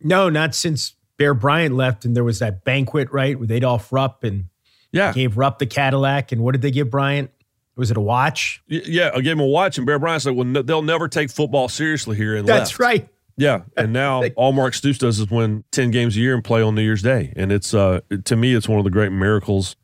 No, 0.00 0.28
not 0.28 0.54
since 0.54 0.94
Bear 1.16 1.32
Bryant 1.32 1.74
left 1.74 2.04
and 2.04 2.16
there 2.16 2.24
was 2.24 2.40
that 2.40 2.64
banquet, 2.64 3.10
right, 3.12 3.38
with 3.38 3.50
Adolph 3.50 3.92
Rupp 3.92 4.24
and 4.24 4.46
yeah. 4.92 5.12
gave 5.12 5.36
Rupp 5.36 5.58
the 5.58 5.66
Cadillac. 5.66 6.32
And 6.32 6.42
what 6.42 6.52
did 6.52 6.62
they 6.62 6.70
give 6.70 6.90
Bryant? 6.90 7.30
Was 7.76 7.90
it 7.90 7.96
a 7.96 8.00
watch? 8.00 8.62
Yeah, 8.66 9.10
I 9.14 9.20
gave 9.20 9.32
him 9.32 9.40
a 9.40 9.46
watch, 9.46 9.76
and 9.76 9.86
Bear 9.86 9.98
Bryant 9.98 10.22
said, 10.22 10.34
"Well, 10.34 10.46
no, 10.46 10.62
they'll 10.62 10.80
never 10.80 11.08
take 11.08 11.30
football 11.30 11.68
seriously 11.68 12.16
here." 12.16 12.34
And 12.34 12.48
that's 12.48 12.70
left. 12.70 12.78
right. 12.78 13.08
Yeah, 13.36 13.62
and 13.76 13.92
now 13.92 14.24
all 14.36 14.52
Mark 14.52 14.74
Stoops 14.74 14.98
does 14.98 15.18
is 15.18 15.30
win 15.30 15.64
ten 15.70 15.90
games 15.90 16.16
a 16.16 16.20
year 16.20 16.34
and 16.34 16.42
play 16.42 16.62
on 16.62 16.74
New 16.74 16.82
Year's 16.82 17.02
Day, 17.02 17.32
and 17.36 17.52
it's 17.52 17.74
uh, 17.74 18.00
to 18.24 18.36
me, 18.36 18.54
it's 18.54 18.68
one 18.68 18.78
of 18.78 18.84
the 18.84 18.90
great 18.90 19.12
miracles 19.12 19.76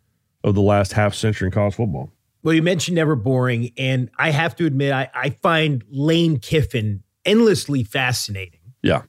of 0.44 0.54
the 0.54 0.62
last 0.62 0.92
half 0.92 1.14
century 1.14 1.46
in 1.46 1.52
college 1.52 1.74
football. 1.74 2.10
Well, 2.42 2.54
you 2.54 2.62
mentioned 2.62 2.96
never 2.96 3.14
boring, 3.14 3.70
and 3.78 4.10
I 4.18 4.30
have 4.30 4.56
to 4.56 4.66
admit, 4.66 4.92
I, 4.92 5.08
I 5.14 5.30
find 5.30 5.84
Lane 5.88 6.40
Kiffin 6.40 7.04
endlessly 7.24 7.84
fascinating. 7.84 8.60
Yeah, 8.82 9.02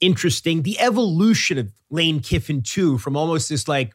interesting. 0.00 0.62
The 0.62 0.78
evolution 0.78 1.58
of 1.58 1.72
Lane 1.90 2.20
Kiffin 2.20 2.62
too, 2.62 2.98
from 2.98 3.16
almost 3.16 3.48
this 3.48 3.66
like 3.66 3.92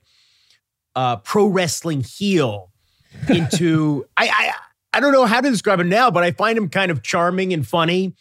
uh, 0.96 1.18
pro 1.18 1.46
wrestling 1.46 2.02
heel 2.02 2.72
into 3.30 4.06
I, 4.18 4.28
I 4.28 4.52
I 4.94 5.00
don't 5.00 5.14
know 5.14 5.26
how 5.26 5.42
to 5.42 5.50
describe 5.50 5.80
him 5.80 5.90
now, 5.90 6.12
but 6.12 6.24
I 6.24 6.32
find 6.32 6.58
him 6.58 6.70
kind 6.70 6.92
of 6.92 7.02
charming 7.02 7.54
and 7.54 7.66
funny. 7.66 8.16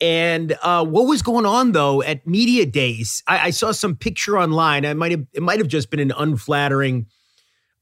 And 0.00 0.56
uh, 0.62 0.84
what 0.84 1.06
was 1.06 1.22
going 1.22 1.46
on 1.46 1.72
though 1.72 2.02
at 2.02 2.26
media 2.26 2.66
days? 2.66 3.22
I, 3.26 3.46
I, 3.46 3.50
saw 3.50 3.72
some 3.72 3.96
picture 3.96 4.38
online. 4.38 4.84
I 4.84 4.92
might 4.92 5.10
have 5.10 5.26
it 5.32 5.42
might 5.42 5.58
have 5.58 5.68
just 5.68 5.90
been 5.90 6.00
an 6.00 6.12
unflattering 6.16 7.06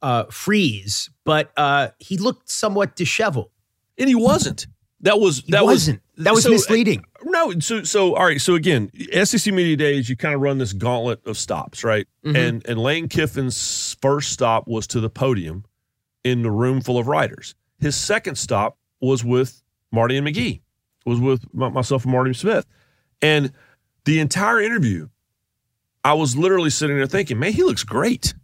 uh, 0.00 0.24
freeze, 0.30 1.10
but 1.24 1.50
uh, 1.56 1.88
he 1.98 2.16
looked 2.16 2.48
somewhat 2.48 2.94
disheveled. 2.94 3.50
And 3.98 4.08
he 4.08 4.14
wasn't. 4.14 4.66
That 5.00 5.20
was 5.20 5.40
he 5.40 5.52
that 5.52 5.64
wasn't. 5.64 6.00
Was, 6.16 6.24
that 6.24 6.34
was 6.34 6.44
so, 6.44 6.50
misleading. 6.50 7.04
Uh, 7.20 7.24
no, 7.24 7.60
so 7.60 7.82
so 7.82 8.14
all 8.14 8.24
right. 8.24 8.40
So 8.40 8.54
again, 8.54 8.90
SEC 9.24 9.52
media 9.52 9.76
days, 9.76 10.08
you 10.08 10.16
kind 10.16 10.34
of 10.34 10.40
run 10.40 10.58
this 10.58 10.72
gauntlet 10.72 11.26
of 11.26 11.36
stops, 11.36 11.84
right? 11.84 12.06
Mm-hmm. 12.24 12.36
And 12.36 12.66
and 12.66 12.78
Lane 12.78 13.08
Kiffin's 13.08 13.96
first 14.00 14.32
stop 14.32 14.66
was 14.66 14.86
to 14.88 15.00
the 15.00 15.10
podium 15.10 15.64
in 16.22 16.42
the 16.42 16.50
room 16.50 16.80
full 16.80 16.98
of 16.98 17.06
writers. 17.06 17.54
His 17.80 17.96
second 17.96 18.36
stop 18.36 18.78
was 19.00 19.24
with 19.24 19.62
Marty 19.92 20.16
and 20.16 20.26
McGee, 20.26 20.62
was 21.04 21.20
with 21.20 21.52
myself 21.52 22.04
and 22.04 22.12
Marty 22.12 22.32
Smith. 22.34 22.66
And 23.20 23.52
the 24.04 24.20
entire 24.20 24.60
interview, 24.60 25.08
I 26.02 26.14
was 26.14 26.36
literally 26.36 26.70
sitting 26.70 26.96
there 26.96 27.06
thinking, 27.06 27.38
man, 27.38 27.52
he 27.52 27.62
looks 27.62 27.84
great. 27.84 28.34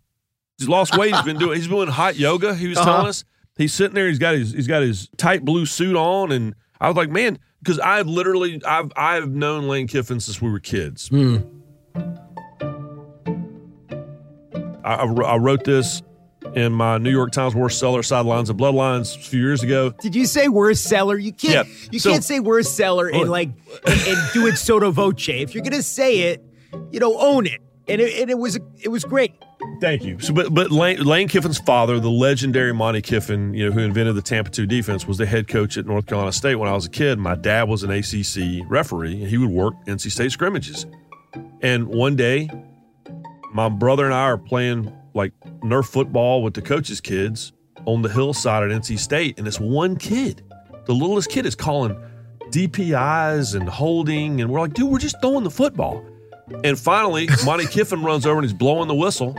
He's 0.59 0.68
lost 0.68 0.96
weight. 0.96 1.14
He's 1.14 1.25
been 1.25 1.38
doing 1.38 1.57
he's 1.57 1.68
doing 1.68 1.88
hot 1.88 2.16
yoga. 2.16 2.55
He 2.55 2.68
was 2.68 2.79
uh-huh. 2.79 2.90
telling 2.90 3.07
us. 3.09 3.25
He's 3.57 3.75
sitting 3.75 3.94
there, 3.94 4.09
he's 4.09 4.18
got 4.18 4.35
his 4.35 4.53
he's 4.53 4.66
got 4.66 4.83
his 4.83 5.09
tight 5.18 5.44
blue 5.44 5.66
suit 5.66 5.96
on. 5.96 6.33
And 6.33 6.55
I 6.81 6.88
was 6.88 6.96
like, 6.96 7.11
man, 7.11 7.38
because 7.62 7.79
I've 7.79 8.07
literally 8.07 8.62
I've 8.64 8.90
I've 8.96 9.31
known 9.31 9.68
Lane 9.68 9.87
Kiffin 9.87 10.20
since 10.20 10.40
we 10.40 10.51
were 10.51 10.61
kids. 10.61 11.11
Mm. 11.11 11.46
I, 14.83 14.94
I 14.94 15.37
wrote 15.37 15.64
this 15.64 16.03
in 16.54 16.72
my 16.72 16.98
New 16.98 17.10
York 17.10 17.32
Times 17.32 17.54
worst 17.54 17.78
seller 17.78 18.02
sidelines 18.02 18.50
and 18.50 18.58
bloodlines 18.58 19.16
a 19.16 19.20
few 19.20 19.40
years 19.40 19.62
ago. 19.62 19.90
Did 20.00 20.14
you 20.14 20.26
say 20.26 20.48
worst 20.48 20.84
seller? 20.84 21.16
You 21.16 21.32
can't 21.32 21.68
yeah. 21.68 21.88
you 21.90 21.98
so, 21.98 22.10
can't 22.10 22.24
say 22.24 22.40
worst 22.40 22.76
seller 22.76 23.08
and 23.08 23.30
like 23.30 23.50
and, 23.86 24.00
and, 24.06 24.32
do 24.32 24.46
it 24.46 24.56
sotto 24.56 24.90
voce. 24.90 25.28
If 25.28 25.54
you're 25.54 25.64
gonna 25.64 25.82
say 25.82 26.30
it, 26.30 26.44
you 26.90 27.00
know, 27.00 27.18
own 27.18 27.46
it. 27.46 27.60
And 27.88 28.00
it, 28.00 28.20
and 28.20 28.30
it 28.30 28.38
was 28.38 28.58
it 28.82 28.88
was 28.88 29.04
great. 29.04 29.34
Thank 29.80 30.04
you. 30.04 30.18
So, 30.20 30.32
but 30.32 30.54
but 30.54 30.70
Lane, 30.70 31.02
Lane, 31.02 31.28
Kiffin's 31.28 31.58
father, 31.58 31.98
the 31.98 32.10
legendary 32.10 32.72
Monte 32.72 33.02
Kiffin, 33.02 33.52
you 33.52 33.66
know, 33.66 33.72
who 33.72 33.80
invented 33.80 34.14
the 34.14 34.22
Tampa 34.22 34.50
two 34.50 34.66
defense, 34.66 35.06
was 35.06 35.18
the 35.18 35.26
head 35.26 35.48
coach 35.48 35.76
at 35.76 35.86
North 35.86 36.06
Carolina 36.06 36.32
State 36.32 36.56
when 36.56 36.68
I 36.68 36.72
was 36.72 36.86
a 36.86 36.90
kid. 36.90 37.18
My 37.18 37.34
dad 37.34 37.68
was 37.68 37.82
an 37.82 37.90
ACC 37.90 38.64
referee, 38.68 39.20
and 39.20 39.28
he 39.28 39.38
would 39.38 39.50
work 39.50 39.74
NC 39.86 40.12
State 40.12 40.30
scrimmages. 40.30 40.86
And 41.62 41.88
one 41.88 42.16
day, 42.16 42.48
my 43.52 43.68
brother 43.68 44.04
and 44.04 44.14
I 44.14 44.22
are 44.22 44.38
playing 44.38 44.92
like 45.14 45.33
Nerf 45.61 45.87
football 45.87 46.42
with 46.42 46.55
the 46.55 46.62
coaches' 46.62 47.01
kids 47.01 47.53
on 47.87 48.03
the 48.03 48.09
hillside 48.09 48.62
at 48.62 48.70
NC 48.70 48.99
State, 48.99 49.38
and 49.38 49.46
this 49.46 49.59
one 49.61 49.96
kid, 49.96 50.42
the 50.87 50.92
littlest 50.94 51.31
kid, 51.31 51.46
is 51.46 51.55
calling 51.55 51.96
DPIs 52.51 53.55
and 53.59 53.68
holding, 53.68 54.40
and 54.40 54.51
we're 54.51 54.61
like, 54.61 54.75
dude, 54.75 54.90
we're 54.90 54.99
just 54.99 55.20
throwing 55.20 55.44
the 55.44 55.51
football. 55.51 56.05
And 56.64 56.79
finally, 56.79 57.29
Monte 57.44 57.66
Kiffin 57.66 58.03
runs 58.03 58.27
over 58.27 58.38
and 58.38 58.44
he's 58.44 58.53
blowing 58.53 58.88
the 58.88 58.94
whistle. 58.94 59.37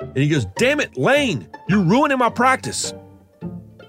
And 0.00 0.16
he 0.16 0.28
goes, 0.28 0.44
Damn 0.56 0.80
it, 0.80 0.96
Lane, 0.96 1.48
you're 1.68 1.82
ruining 1.82 2.18
my 2.18 2.30
practice. 2.30 2.92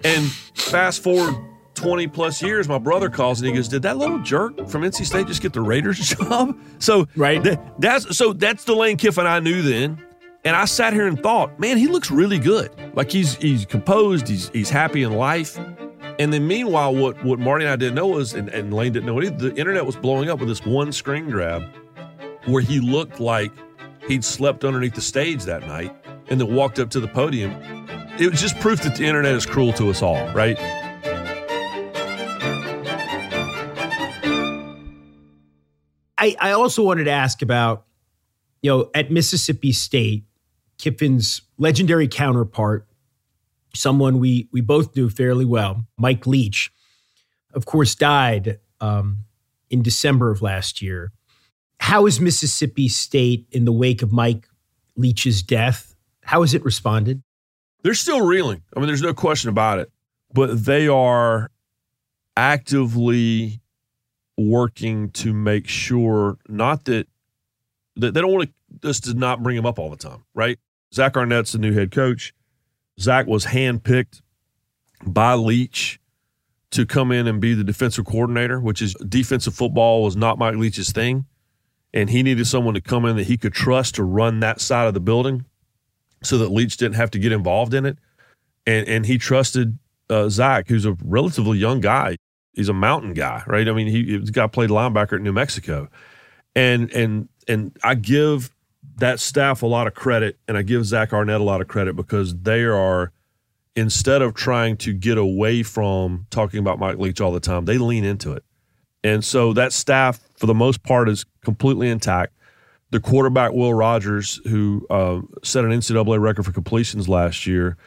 And 0.03 0.31
fast 0.55 1.03
forward 1.03 1.35
20 1.75 2.07
plus 2.07 2.41
years, 2.41 2.67
my 2.69 2.77
brother 2.77 3.09
calls 3.09 3.39
and 3.41 3.49
he 3.49 3.55
goes, 3.55 3.67
Did 3.67 3.81
that 3.83 3.97
little 3.97 4.19
jerk 4.19 4.67
from 4.69 4.83
NC 4.83 5.05
State 5.05 5.27
just 5.27 5.41
get 5.41 5.53
the 5.53 5.61
Raiders 5.61 5.97
job? 6.15 6.59
So 6.79 7.07
Right. 7.15 7.43
th- 7.43 7.57
that's 7.79 8.15
so 8.17 8.33
that's 8.33 8.63
the 8.65 8.75
Lane 8.75 8.97
Kiffin 8.97 9.25
I 9.27 9.39
knew 9.39 9.61
then. 9.61 10.03
And 10.45 10.55
I 10.55 10.65
sat 10.65 10.93
here 10.93 11.05
and 11.05 11.21
thought, 11.21 11.59
man, 11.59 11.77
he 11.77 11.87
looks 11.87 12.09
really 12.09 12.39
good. 12.39 12.71
Like 12.95 13.11
he's 13.11 13.35
he's 13.35 13.65
composed, 13.65 14.27
he's 14.27 14.49
he's 14.49 14.69
happy 14.69 15.03
in 15.03 15.13
life. 15.13 15.59
And 16.17 16.33
then 16.33 16.47
meanwhile, 16.47 16.95
what 16.95 17.21
what 17.23 17.39
Marty 17.39 17.65
and 17.65 17.73
I 17.73 17.75
didn't 17.75 17.95
know 17.95 18.07
was, 18.07 18.33
and, 18.33 18.49
and 18.49 18.73
Lane 18.73 18.93
didn't 18.93 19.05
know 19.05 19.19
it 19.19 19.25
either, 19.25 19.49
the 19.49 19.55
internet 19.55 19.85
was 19.85 19.97
blowing 19.97 20.29
up 20.29 20.39
with 20.39 20.47
this 20.47 20.65
one 20.65 20.91
screen 20.91 21.29
grab 21.29 21.63
where 22.45 22.61
he 22.61 22.79
looked 22.79 23.19
like 23.19 23.51
he'd 24.07 24.23
slept 24.23 24.63
underneath 24.63 24.95
the 24.95 25.01
stage 25.01 25.43
that 25.43 25.67
night 25.67 25.93
and 26.29 26.39
then 26.39 26.53
walked 26.53 26.79
up 26.79 26.89
to 26.91 26.99
the 26.99 27.07
podium. 27.07 27.51
It 28.17 28.31
was 28.31 28.41
just 28.41 28.59
proof 28.59 28.81
that 28.83 28.95
the 28.95 29.05
internet 29.05 29.35
is 29.35 29.45
cruel 29.45 29.73
to 29.73 29.89
us 29.89 30.01
all, 30.01 30.27
right? 30.33 30.57
I, 36.17 36.35
I 36.39 36.51
also 36.51 36.83
wanted 36.83 37.05
to 37.05 37.11
ask 37.11 37.41
about, 37.41 37.85
you 38.61 38.69
know, 38.69 38.89
at 38.93 39.09
Mississippi 39.09 39.71
State, 39.71 40.25
Kiffin's 40.79 41.41
legendary 41.57 42.07
counterpart, 42.07 42.87
someone 43.75 44.17
we 44.17 44.47
we 44.51 44.61
both 44.61 44.95
knew 44.95 45.09
fairly 45.09 45.45
well, 45.45 45.85
Mike 45.97 46.25
Leach, 46.25 46.71
of 47.53 47.65
course, 47.65 47.93
died 47.93 48.59
um, 48.81 49.19
in 49.69 49.83
December 49.83 50.31
of 50.31 50.41
last 50.41 50.81
year. 50.81 51.11
How 51.79 52.05
is 52.05 52.19
Mississippi 52.19 52.87
State 52.87 53.45
in 53.51 53.65
the 53.65 53.71
wake 53.71 54.01
of 54.01 54.11
Mike 54.11 54.47
Leach's 54.95 55.43
death? 55.43 55.95
How 56.23 56.41
has 56.41 56.53
it 56.53 56.63
responded? 56.63 57.21
They're 57.83 57.93
still 57.93 58.25
reeling. 58.25 58.63
I 58.75 58.79
mean, 58.79 58.87
there's 58.87 59.01
no 59.01 59.13
question 59.13 59.49
about 59.49 59.79
it. 59.79 59.91
But 60.33 60.65
they 60.65 60.87
are 60.87 61.49
actively 62.37 63.61
working 64.37 65.09
to 65.11 65.33
make 65.33 65.67
sure 65.67 66.37
not 66.47 66.85
that 66.85 67.07
that 67.95 68.13
they 68.13 68.21
don't 68.21 68.31
want 68.31 68.49
to 68.81 68.87
us 68.87 68.99
to 69.01 69.13
not 69.13 69.43
bring 69.43 69.57
him 69.57 69.65
up 69.65 69.79
all 69.79 69.89
the 69.89 69.97
time, 69.97 70.23
right? 70.33 70.57
Zach 70.93 71.15
Arnett's 71.15 71.51
the 71.51 71.59
new 71.59 71.73
head 71.73 71.91
coach. 71.91 72.33
Zach 72.99 73.27
was 73.27 73.45
handpicked 73.45 74.21
by 75.05 75.33
Leach 75.33 75.99
to 76.71 76.85
come 76.85 77.11
in 77.11 77.27
and 77.27 77.41
be 77.41 77.53
the 77.53 77.63
defensive 77.63 78.05
coordinator, 78.05 78.59
which 78.59 78.81
is 78.81 78.93
defensive 79.07 79.55
football 79.55 80.03
was 80.03 80.15
not 80.15 80.37
Mike 80.37 80.55
Leach's 80.55 80.91
thing. 80.91 81.25
And 81.93 82.09
he 82.09 82.21
needed 82.21 82.45
someone 82.45 82.75
to 82.75 82.81
come 82.81 83.05
in 83.05 83.15
that 83.15 83.25
he 83.25 83.37
could 83.37 83.53
trust 83.53 83.95
to 83.95 84.03
run 84.03 84.41
that 84.41 84.61
side 84.61 84.87
of 84.87 84.93
the 84.93 84.99
building 84.99 85.45
so 86.21 86.37
that 86.37 86.49
Leach 86.51 86.77
didn't 86.77 86.95
have 86.95 87.09
to 87.11 87.19
get 87.19 87.31
involved 87.31 87.73
in 87.73 87.85
it. 87.85 87.97
And 88.67 88.87
and 88.87 89.05
he 89.05 89.17
trusted 89.17 89.79
uh, 90.09 90.29
Zach, 90.29 90.67
who's 90.67 90.85
a 90.85 90.95
relatively 91.03 91.57
young 91.57 91.79
guy. 91.79 92.17
He's 92.53 92.69
a 92.69 92.73
mountain 92.73 93.13
guy, 93.13 93.43
right? 93.47 93.67
I 93.67 93.71
mean, 93.71 93.87
he, 93.87 94.03
he's 94.03 94.31
got 94.31 94.51
played 94.51 94.69
linebacker 94.69 95.13
at 95.13 95.21
New 95.21 95.33
Mexico, 95.33 95.87
and 96.55 96.91
and 96.91 97.29
and 97.47 97.75
I 97.83 97.95
give 97.95 98.53
that 98.99 99.19
staff 99.19 99.61
a 99.61 99.67
lot 99.67 99.87
of 99.87 99.93
credit, 99.93 100.37
and 100.47 100.57
I 100.57 100.61
give 100.61 100.85
Zach 100.85 101.13
Arnett 101.13 101.41
a 101.41 101.43
lot 101.43 101.61
of 101.61 101.67
credit 101.67 101.95
because 101.95 102.35
they 102.35 102.63
are 102.63 103.11
instead 103.75 104.21
of 104.21 104.33
trying 104.33 104.77
to 104.77 104.93
get 104.93 105.17
away 105.17 105.63
from 105.63 106.25
talking 106.29 106.59
about 106.59 106.79
Mike 106.79 106.97
Leach 106.97 107.21
all 107.21 107.31
the 107.31 107.39
time, 107.39 107.65
they 107.65 107.77
lean 107.77 108.03
into 108.03 108.33
it, 108.33 108.43
and 109.03 109.23
so 109.23 109.53
that 109.53 109.73
staff 109.73 110.19
for 110.35 110.45
the 110.45 110.53
most 110.53 110.83
part 110.83 111.09
is 111.09 111.25
completely 111.43 111.89
intact 111.89 112.33
the 112.91 112.99
quarterback 112.99 113.51
Will 113.51 113.73
Rogers, 113.73 114.41
who 114.45 114.85
uh, 114.89 115.21
set 115.43 115.63
an 115.63 115.71
NCAA 115.71 116.19
record 116.19 116.43
for 116.43 116.51
completions 116.51 117.07
last 117.07 117.45
year, 117.45 117.77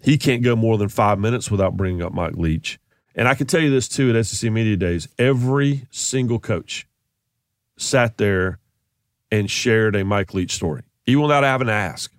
he 0.00 0.16
can't 0.16 0.42
go 0.42 0.56
more 0.56 0.78
than 0.78 0.88
five 0.88 1.18
minutes 1.18 1.50
without 1.50 1.76
bringing 1.76 2.02
up 2.02 2.12
Mike 2.12 2.36
Leach. 2.36 2.78
And 3.14 3.28
I 3.28 3.34
can 3.34 3.46
tell 3.46 3.60
you 3.60 3.70
this 3.70 3.88
too 3.88 4.14
at 4.14 4.26
SEC 4.26 4.50
Media 4.50 4.76
Days: 4.76 5.08
every 5.18 5.86
single 5.90 6.38
coach 6.38 6.86
sat 7.76 8.16
there 8.16 8.58
and 9.30 9.50
shared 9.50 9.96
a 9.96 10.04
Mike 10.04 10.34
Leach 10.34 10.52
story, 10.52 10.82
even 11.06 11.22
without 11.22 11.44
having 11.44 11.66
to 11.66 11.72
ask. 11.72 12.12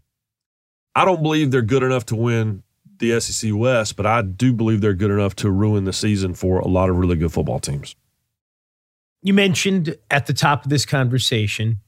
I 0.96 1.06
don't 1.06 1.22
believe 1.22 1.52
they're 1.52 1.62
good 1.62 1.84
enough 1.84 2.06
to 2.08 2.16
win 2.16 2.64
the 3.00 3.20
SEC 3.20 3.52
West, 3.54 3.96
but 3.96 4.06
I 4.06 4.22
do 4.22 4.54
believe 4.54 4.82
they're 4.82 4.94
good 4.94 5.12
enough 5.12 5.36
to 5.38 5.50
ruin 5.50 5.86
the 5.86 5.94
season 5.94 6.34
for 6.34 6.60
a 6.60 6.68
lot 6.68 6.90
of 6.90 6.98
really 6.98 7.16
good 7.16 7.32
football 7.32 7.60
teams. 7.60 7.96
You 9.22 9.34
mentioned 9.34 9.96
at 10.12 10.28
the 10.28 10.34
top 10.34 10.64
of 10.66 10.70
this 10.70 10.86
conversation 10.86 11.80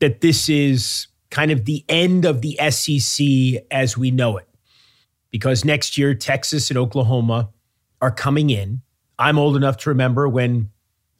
that 0.00 0.20
this 0.20 0.48
is 0.48 1.08
kind 1.30 1.50
of 1.50 1.64
the 1.64 1.84
end 1.88 2.24
of 2.24 2.42
the 2.42 2.58
SEC 2.70 3.64
as 3.70 3.96
we 3.96 4.10
know 4.10 4.36
it. 4.36 4.48
Because 5.30 5.64
next 5.64 5.98
year, 5.98 6.14
Texas 6.14 6.70
and 6.70 6.78
Oklahoma 6.78 7.50
are 8.00 8.10
coming 8.10 8.50
in. 8.50 8.82
I'm 9.18 9.38
old 9.38 9.56
enough 9.56 9.76
to 9.78 9.90
remember 9.90 10.28
when 10.28 10.70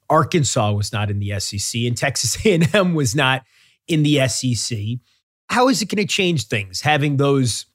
Arkansas 0.08 0.72
was 0.72 0.92
not 0.92 1.10
in 1.10 1.18
the 1.18 1.38
SEC 1.40 1.82
and 1.82 1.96
Texas 1.96 2.36
A&M 2.46 2.94
was 2.94 3.14
not 3.14 3.44
in 3.88 4.02
the 4.02 4.26
SEC. 4.28 4.78
How 5.48 5.68
is 5.68 5.82
it 5.82 5.86
going 5.86 6.04
to 6.04 6.12
change 6.12 6.48
things 6.48 6.80
having 6.80 7.16
those 7.16 7.66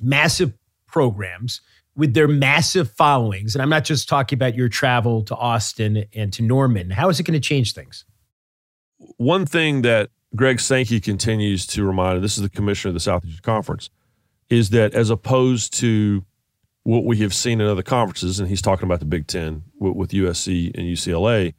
massive 0.00 0.52
programs 0.86 1.60
with 1.96 2.14
their 2.14 2.28
massive 2.28 2.90
followings? 2.92 3.54
And 3.54 3.62
I'm 3.62 3.68
not 3.68 3.84
just 3.84 4.08
talking 4.08 4.36
about 4.36 4.54
your 4.54 4.68
travel 4.68 5.22
to 5.24 5.36
Austin 5.36 6.04
and 6.14 6.32
to 6.32 6.42
Norman. 6.42 6.90
How 6.90 7.08
is 7.08 7.20
it 7.20 7.24
going 7.24 7.40
to 7.40 7.46
change 7.46 7.74
things? 7.74 8.04
One 9.16 9.46
thing 9.46 9.82
that 9.82 10.10
Greg 10.34 10.60
Sankey 10.60 11.00
continues 11.00 11.66
to 11.68 11.84
remind, 11.84 12.16
and 12.16 12.24
this 12.24 12.36
is 12.36 12.42
the 12.42 12.50
commissioner 12.50 12.90
of 12.90 12.94
the 12.94 13.00
Southeast 13.00 13.42
Conference, 13.42 13.90
is 14.50 14.70
that 14.70 14.94
as 14.94 15.10
opposed 15.10 15.72
to 15.74 16.24
what 16.88 17.04
we 17.04 17.18
have 17.18 17.34
seen 17.34 17.60
in 17.60 17.66
other 17.66 17.82
conferences, 17.82 18.40
and 18.40 18.48
he's 18.48 18.62
talking 18.62 18.84
about 18.86 18.98
the 18.98 19.04
Big 19.04 19.26
Ten 19.26 19.62
with, 19.78 20.08
USC 20.08 20.74
and 20.74 20.86
UCLA, 20.86 21.52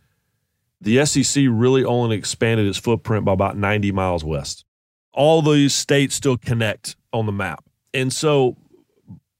the 0.81 1.05
SEC 1.05 1.43
really 1.47 1.85
only 1.85 2.17
expanded 2.17 2.65
its 2.65 2.79
footprint 2.79 3.25
by 3.25 3.33
about 3.33 3.55
90 3.55 3.91
miles 3.91 4.23
west. 4.23 4.65
All 5.13 5.43
these 5.43 5.75
states 5.75 6.15
still 6.15 6.35
connect 6.35 6.95
on 7.13 7.27
the 7.27 7.31
map. 7.31 7.63
And 7.93 8.11
so, 8.11 8.57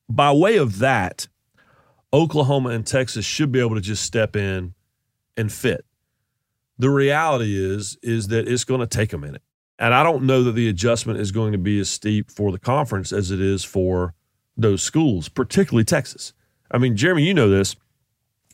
by 0.08 0.32
way 0.32 0.58
of 0.58 0.78
that, 0.78 1.28
Oklahoma 2.13 2.69
and 2.69 2.86
Texas 2.86 3.25
should 3.25 3.52
be 3.52 3.60
able 3.60 3.73
to 3.73 3.82
just 3.82 4.04
step 4.04 4.36
in 4.36 4.75
and 5.38 5.52
fit. 5.52 5.86
The 6.78 6.91
reality 6.91 7.58
is 7.58 7.97
is 8.04 8.28
that 8.28 8.47
it's 8.47 8.63
going 8.63 8.82
to 8.82 8.88
take 8.88 9.12
a 9.12 9.17
minute. 9.17 9.41
And 9.80 9.95
I 9.95 10.04
don't 10.04 10.25
know 10.25 10.43
that 10.43 10.52
the 10.52 10.69
adjustment 10.69 11.19
is 11.19 11.32
going 11.32 11.54
to 11.54 11.58
be 11.58 11.80
as 11.80 11.89
steep 11.89 12.30
for 12.30 12.52
the 12.52 12.60
conference 12.60 13.12
as 13.12 13.32
it 13.32 13.41
is 13.41 13.63
for 13.63 14.13
those 14.62 14.84
schools, 14.84 15.30
particularly 15.30 15.86
Texas. 15.86 16.34
I 16.72 16.78
mean, 16.78 16.95
Jeremy, 16.95 17.24
you 17.24 17.34
know 17.34 17.50
this. 17.50 17.76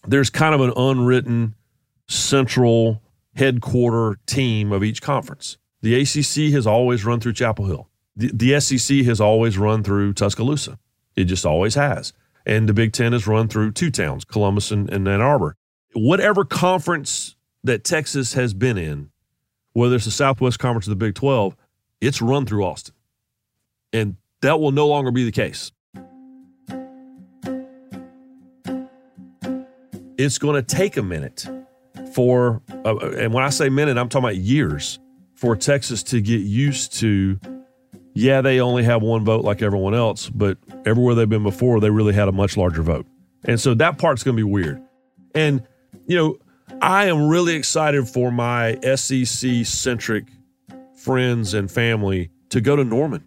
There's 0.08 0.30
kind 0.30 0.56
of 0.56 0.62
an 0.62 0.74
unwritten 0.78 1.56
central 2.08 3.02
headquarter 3.36 4.20
team 4.26 4.72
of 4.72 4.84
each 4.84 5.02
conference. 5.02 5.58
The 5.82 5.96
ACC 6.02 6.54
has 6.54 6.66
always 6.66 7.04
run 7.06 7.20
through 7.20 7.34
Chapel 7.34 7.66
Hill. 7.66 7.90
The, 8.16 8.32
the 8.34 8.60
SEC 8.60 8.98
has 9.06 9.20
always 9.20 9.58
run 9.58 9.84
through 9.84 10.14
Tuscaloosa. 10.14 10.80
It 11.16 11.26
just 11.26 11.46
always 11.46 11.76
has. 11.76 12.14
And 12.46 12.70
the 12.70 12.74
Big 12.74 12.94
Ten 12.94 13.14
has 13.14 13.28
run 13.28 13.48
through 13.48 13.72
two 13.72 13.90
towns, 13.92 14.24
Columbus 14.24 14.72
and, 14.72 14.90
and 14.90 15.08
Ann 15.08 15.22
Arbor. 15.22 15.56
Whatever 15.94 16.46
conference 16.46 17.36
that 17.64 17.84
Texas 17.84 18.34
has 18.34 18.54
been 18.54 18.78
in, 18.78 19.10
whether 19.74 19.96
it's 19.96 20.06
the 20.06 20.12
Southwest 20.12 20.60
Conference 20.60 20.88
or 20.88 20.92
the 20.92 20.96
Big 20.96 21.16
12, 21.16 21.56
it's 22.00 22.22
run 22.22 22.46
through 22.46 22.64
Austin. 22.64 22.94
And 23.92 24.18
that 24.42 24.60
will 24.60 24.72
no 24.72 24.88
longer 24.88 25.12
be 25.12 25.26
the 25.26 25.32
case. 25.32 25.72
It's 30.18 30.38
going 30.38 30.56
to 30.56 30.76
take 30.76 30.98
a 30.98 31.04
minute 31.04 31.46
for, 32.14 32.62
uh, 32.86 32.98
and 33.18 33.34
when 33.34 33.44
I 33.44 33.50
say 33.50 33.70
minute, 33.70 33.98
I'm 33.98 34.10
talking 34.10 34.26
about 34.26 34.38
years 34.38 35.00
for 35.36 35.56
Texas 35.56 36.04
to 36.04 36.22
get 36.22 36.42
used 36.42 36.94
to. 37.00 37.40
Yeah, 38.14 38.42
they 38.42 38.62
only 38.62 38.84
have 38.84 39.02
one 39.02 39.26
vote 39.26 39.44
like 39.44 39.62
everyone 39.62 39.94
else, 39.94 40.30
but 40.30 40.58
everywhere 40.86 41.16
they've 41.16 41.28
been 41.28 41.44
before, 41.44 41.82
they 41.82 41.90
really 41.90 42.14
had 42.14 42.30
a 42.30 42.32
much 42.32 42.56
larger 42.56 42.82
vote. 42.82 43.06
And 43.44 43.60
so 43.60 43.74
that 43.74 43.98
part's 43.98 44.24
going 44.24 44.38
to 44.38 44.40
be 44.40 44.50
weird. 44.50 44.82
And, 45.34 45.62
you 46.08 46.16
know, 46.16 46.38
I 46.82 47.08
am 47.08 47.28
really 47.28 47.56
excited 47.56 48.08
for 48.08 48.32
my 48.32 48.80
SEC 48.96 49.66
centric 49.66 50.26
friends 50.96 51.54
and 51.54 51.70
family 51.70 52.32
to 52.50 52.62
go 52.62 52.78
to 52.78 52.84
Norman. 52.84 53.26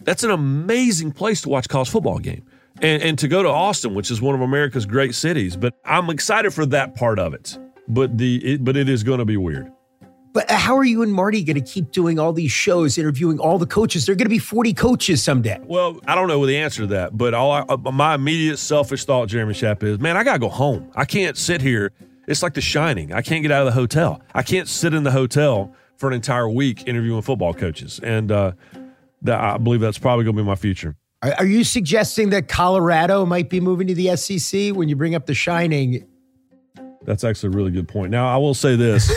That's 0.00 0.22
an 0.22 0.30
amazing 0.30 1.12
place 1.12 1.42
to 1.42 1.48
watch 1.48 1.68
college 1.68 1.90
football 1.90 2.18
game. 2.18 2.44
And, 2.82 3.02
and 3.02 3.18
to 3.20 3.28
go 3.28 3.42
to 3.42 3.48
Austin, 3.48 3.94
which 3.94 4.10
is 4.10 4.20
one 4.20 4.34
of 4.34 4.40
America's 4.40 4.86
great 4.86 5.14
cities. 5.14 5.56
But 5.56 5.74
I'm 5.84 6.10
excited 6.10 6.52
for 6.52 6.66
that 6.66 6.94
part 6.94 7.18
of 7.18 7.32
it. 7.32 7.58
But 7.88 8.18
the 8.18 8.44
it, 8.44 8.64
but 8.64 8.76
it 8.76 8.88
is 8.88 9.02
going 9.02 9.20
to 9.20 9.24
be 9.24 9.36
weird. 9.36 9.72
But 10.32 10.50
how 10.50 10.76
are 10.76 10.84
you 10.84 11.02
and 11.02 11.12
Marty 11.12 11.44
going 11.44 11.62
to 11.62 11.72
keep 11.72 11.92
doing 11.92 12.18
all 12.18 12.32
these 12.32 12.50
shows, 12.50 12.96
interviewing 12.96 13.38
all 13.38 13.58
the 13.58 13.66
coaches? 13.66 14.06
There 14.06 14.14
are 14.14 14.16
going 14.16 14.26
to 14.26 14.30
be 14.30 14.38
40 14.38 14.72
coaches 14.72 15.22
someday. 15.22 15.60
Well, 15.62 16.00
I 16.06 16.14
don't 16.14 16.26
know 16.26 16.44
the 16.46 16.56
answer 16.56 16.82
to 16.82 16.86
that, 16.88 17.16
but 17.18 17.34
all 17.34 17.52
I, 17.52 17.60
uh, 17.68 17.76
my 17.76 18.14
immediate 18.14 18.56
selfish 18.56 19.04
thought, 19.04 19.28
Jeremy 19.28 19.52
Schaap, 19.52 19.82
is, 19.82 19.98
man, 20.00 20.16
I 20.16 20.24
got 20.24 20.34
to 20.34 20.38
go 20.38 20.48
home. 20.48 20.90
I 20.96 21.04
can't 21.04 21.36
sit 21.36 21.60
here. 21.60 21.92
It's 22.26 22.42
like 22.42 22.54
The 22.54 22.62
Shining. 22.62 23.12
I 23.12 23.20
can't 23.20 23.42
get 23.42 23.52
out 23.52 23.66
of 23.66 23.74
the 23.74 23.78
hotel. 23.78 24.22
I 24.34 24.42
can't 24.42 24.68
sit 24.68 24.94
in 24.94 25.02
the 25.02 25.10
hotel 25.10 25.74
for 25.98 26.08
an 26.08 26.14
entire 26.14 26.48
week 26.48 26.84
interviewing 26.86 27.20
football 27.22 27.52
coaches, 27.52 28.00
and 28.02 28.32
uh, 28.32 28.52
that 29.22 29.38
I 29.38 29.58
believe 29.58 29.80
that's 29.80 29.98
probably 29.98 30.24
going 30.24 30.36
to 30.36 30.42
be 30.42 30.46
my 30.46 30.54
future. 30.54 30.96
Are, 31.22 31.34
are 31.38 31.46
you 31.46 31.64
suggesting 31.64 32.30
that 32.30 32.48
Colorado 32.48 33.24
might 33.24 33.48
be 33.48 33.60
moving 33.60 33.86
to 33.86 33.94
the 33.94 34.16
SEC 34.16 34.74
when 34.74 34.88
you 34.88 34.96
bring 34.96 35.14
up 35.14 35.26
The 35.26 35.34
Shining? 35.34 36.06
That's 37.02 37.24
actually 37.24 37.54
a 37.54 37.56
really 37.56 37.70
good 37.70 37.88
point. 37.88 38.10
Now, 38.10 38.32
I 38.32 38.36
will 38.36 38.54
say 38.54 38.76
this: 38.76 39.10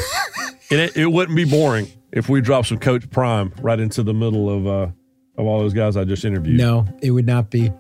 it, 0.70 0.96
it 0.96 1.08
wouldn't 1.08 1.36
be 1.36 1.46
boring 1.46 1.88
if 2.12 2.30
we 2.30 2.42
dropped 2.42 2.68
some 2.68 2.80
Coach 2.80 3.10
Prime 3.10 3.54
right 3.62 3.80
into 3.80 4.04
the 4.04 4.14
middle 4.14 4.50
of 4.50 4.68
uh, 4.68 4.92
of 5.38 5.46
all 5.46 5.60
those 5.60 5.74
guys 5.74 5.98
I 5.98 6.04
just 6.04 6.26
interviewed. 6.26 6.58
No, 6.58 6.88
it 7.02 7.12
would 7.12 7.28
not 7.28 7.50
be. 7.50 7.72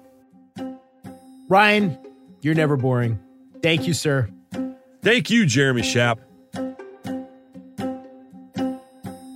Ryan, 1.47 1.97
you're 2.41 2.55
never 2.55 2.77
boring. 2.77 3.19
Thank 3.61 3.87
you, 3.87 3.93
sir. 3.93 4.29
Thank 5.01 5.29
you, 5.29 5.45
Jeremy 5.45 5.81
Schaap. 5.81 6.17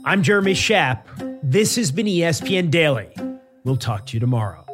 I'm 0.05 0.23
Jeremy 0.23 0.53
Schaap. 0.53 1.03
This 1.43 1.75
has 1.75 1.91
been 1.91 2.07
ESPN 2.07 2.71
Daily. 2.71 3.09
We'll 3.63 3.77
talk 3.77 4.07
to 4.07 4.15
you 4.15 4.19
tomorrow. 4.19 4.65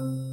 Thank 0.00 0.12
you. 0.22 0.29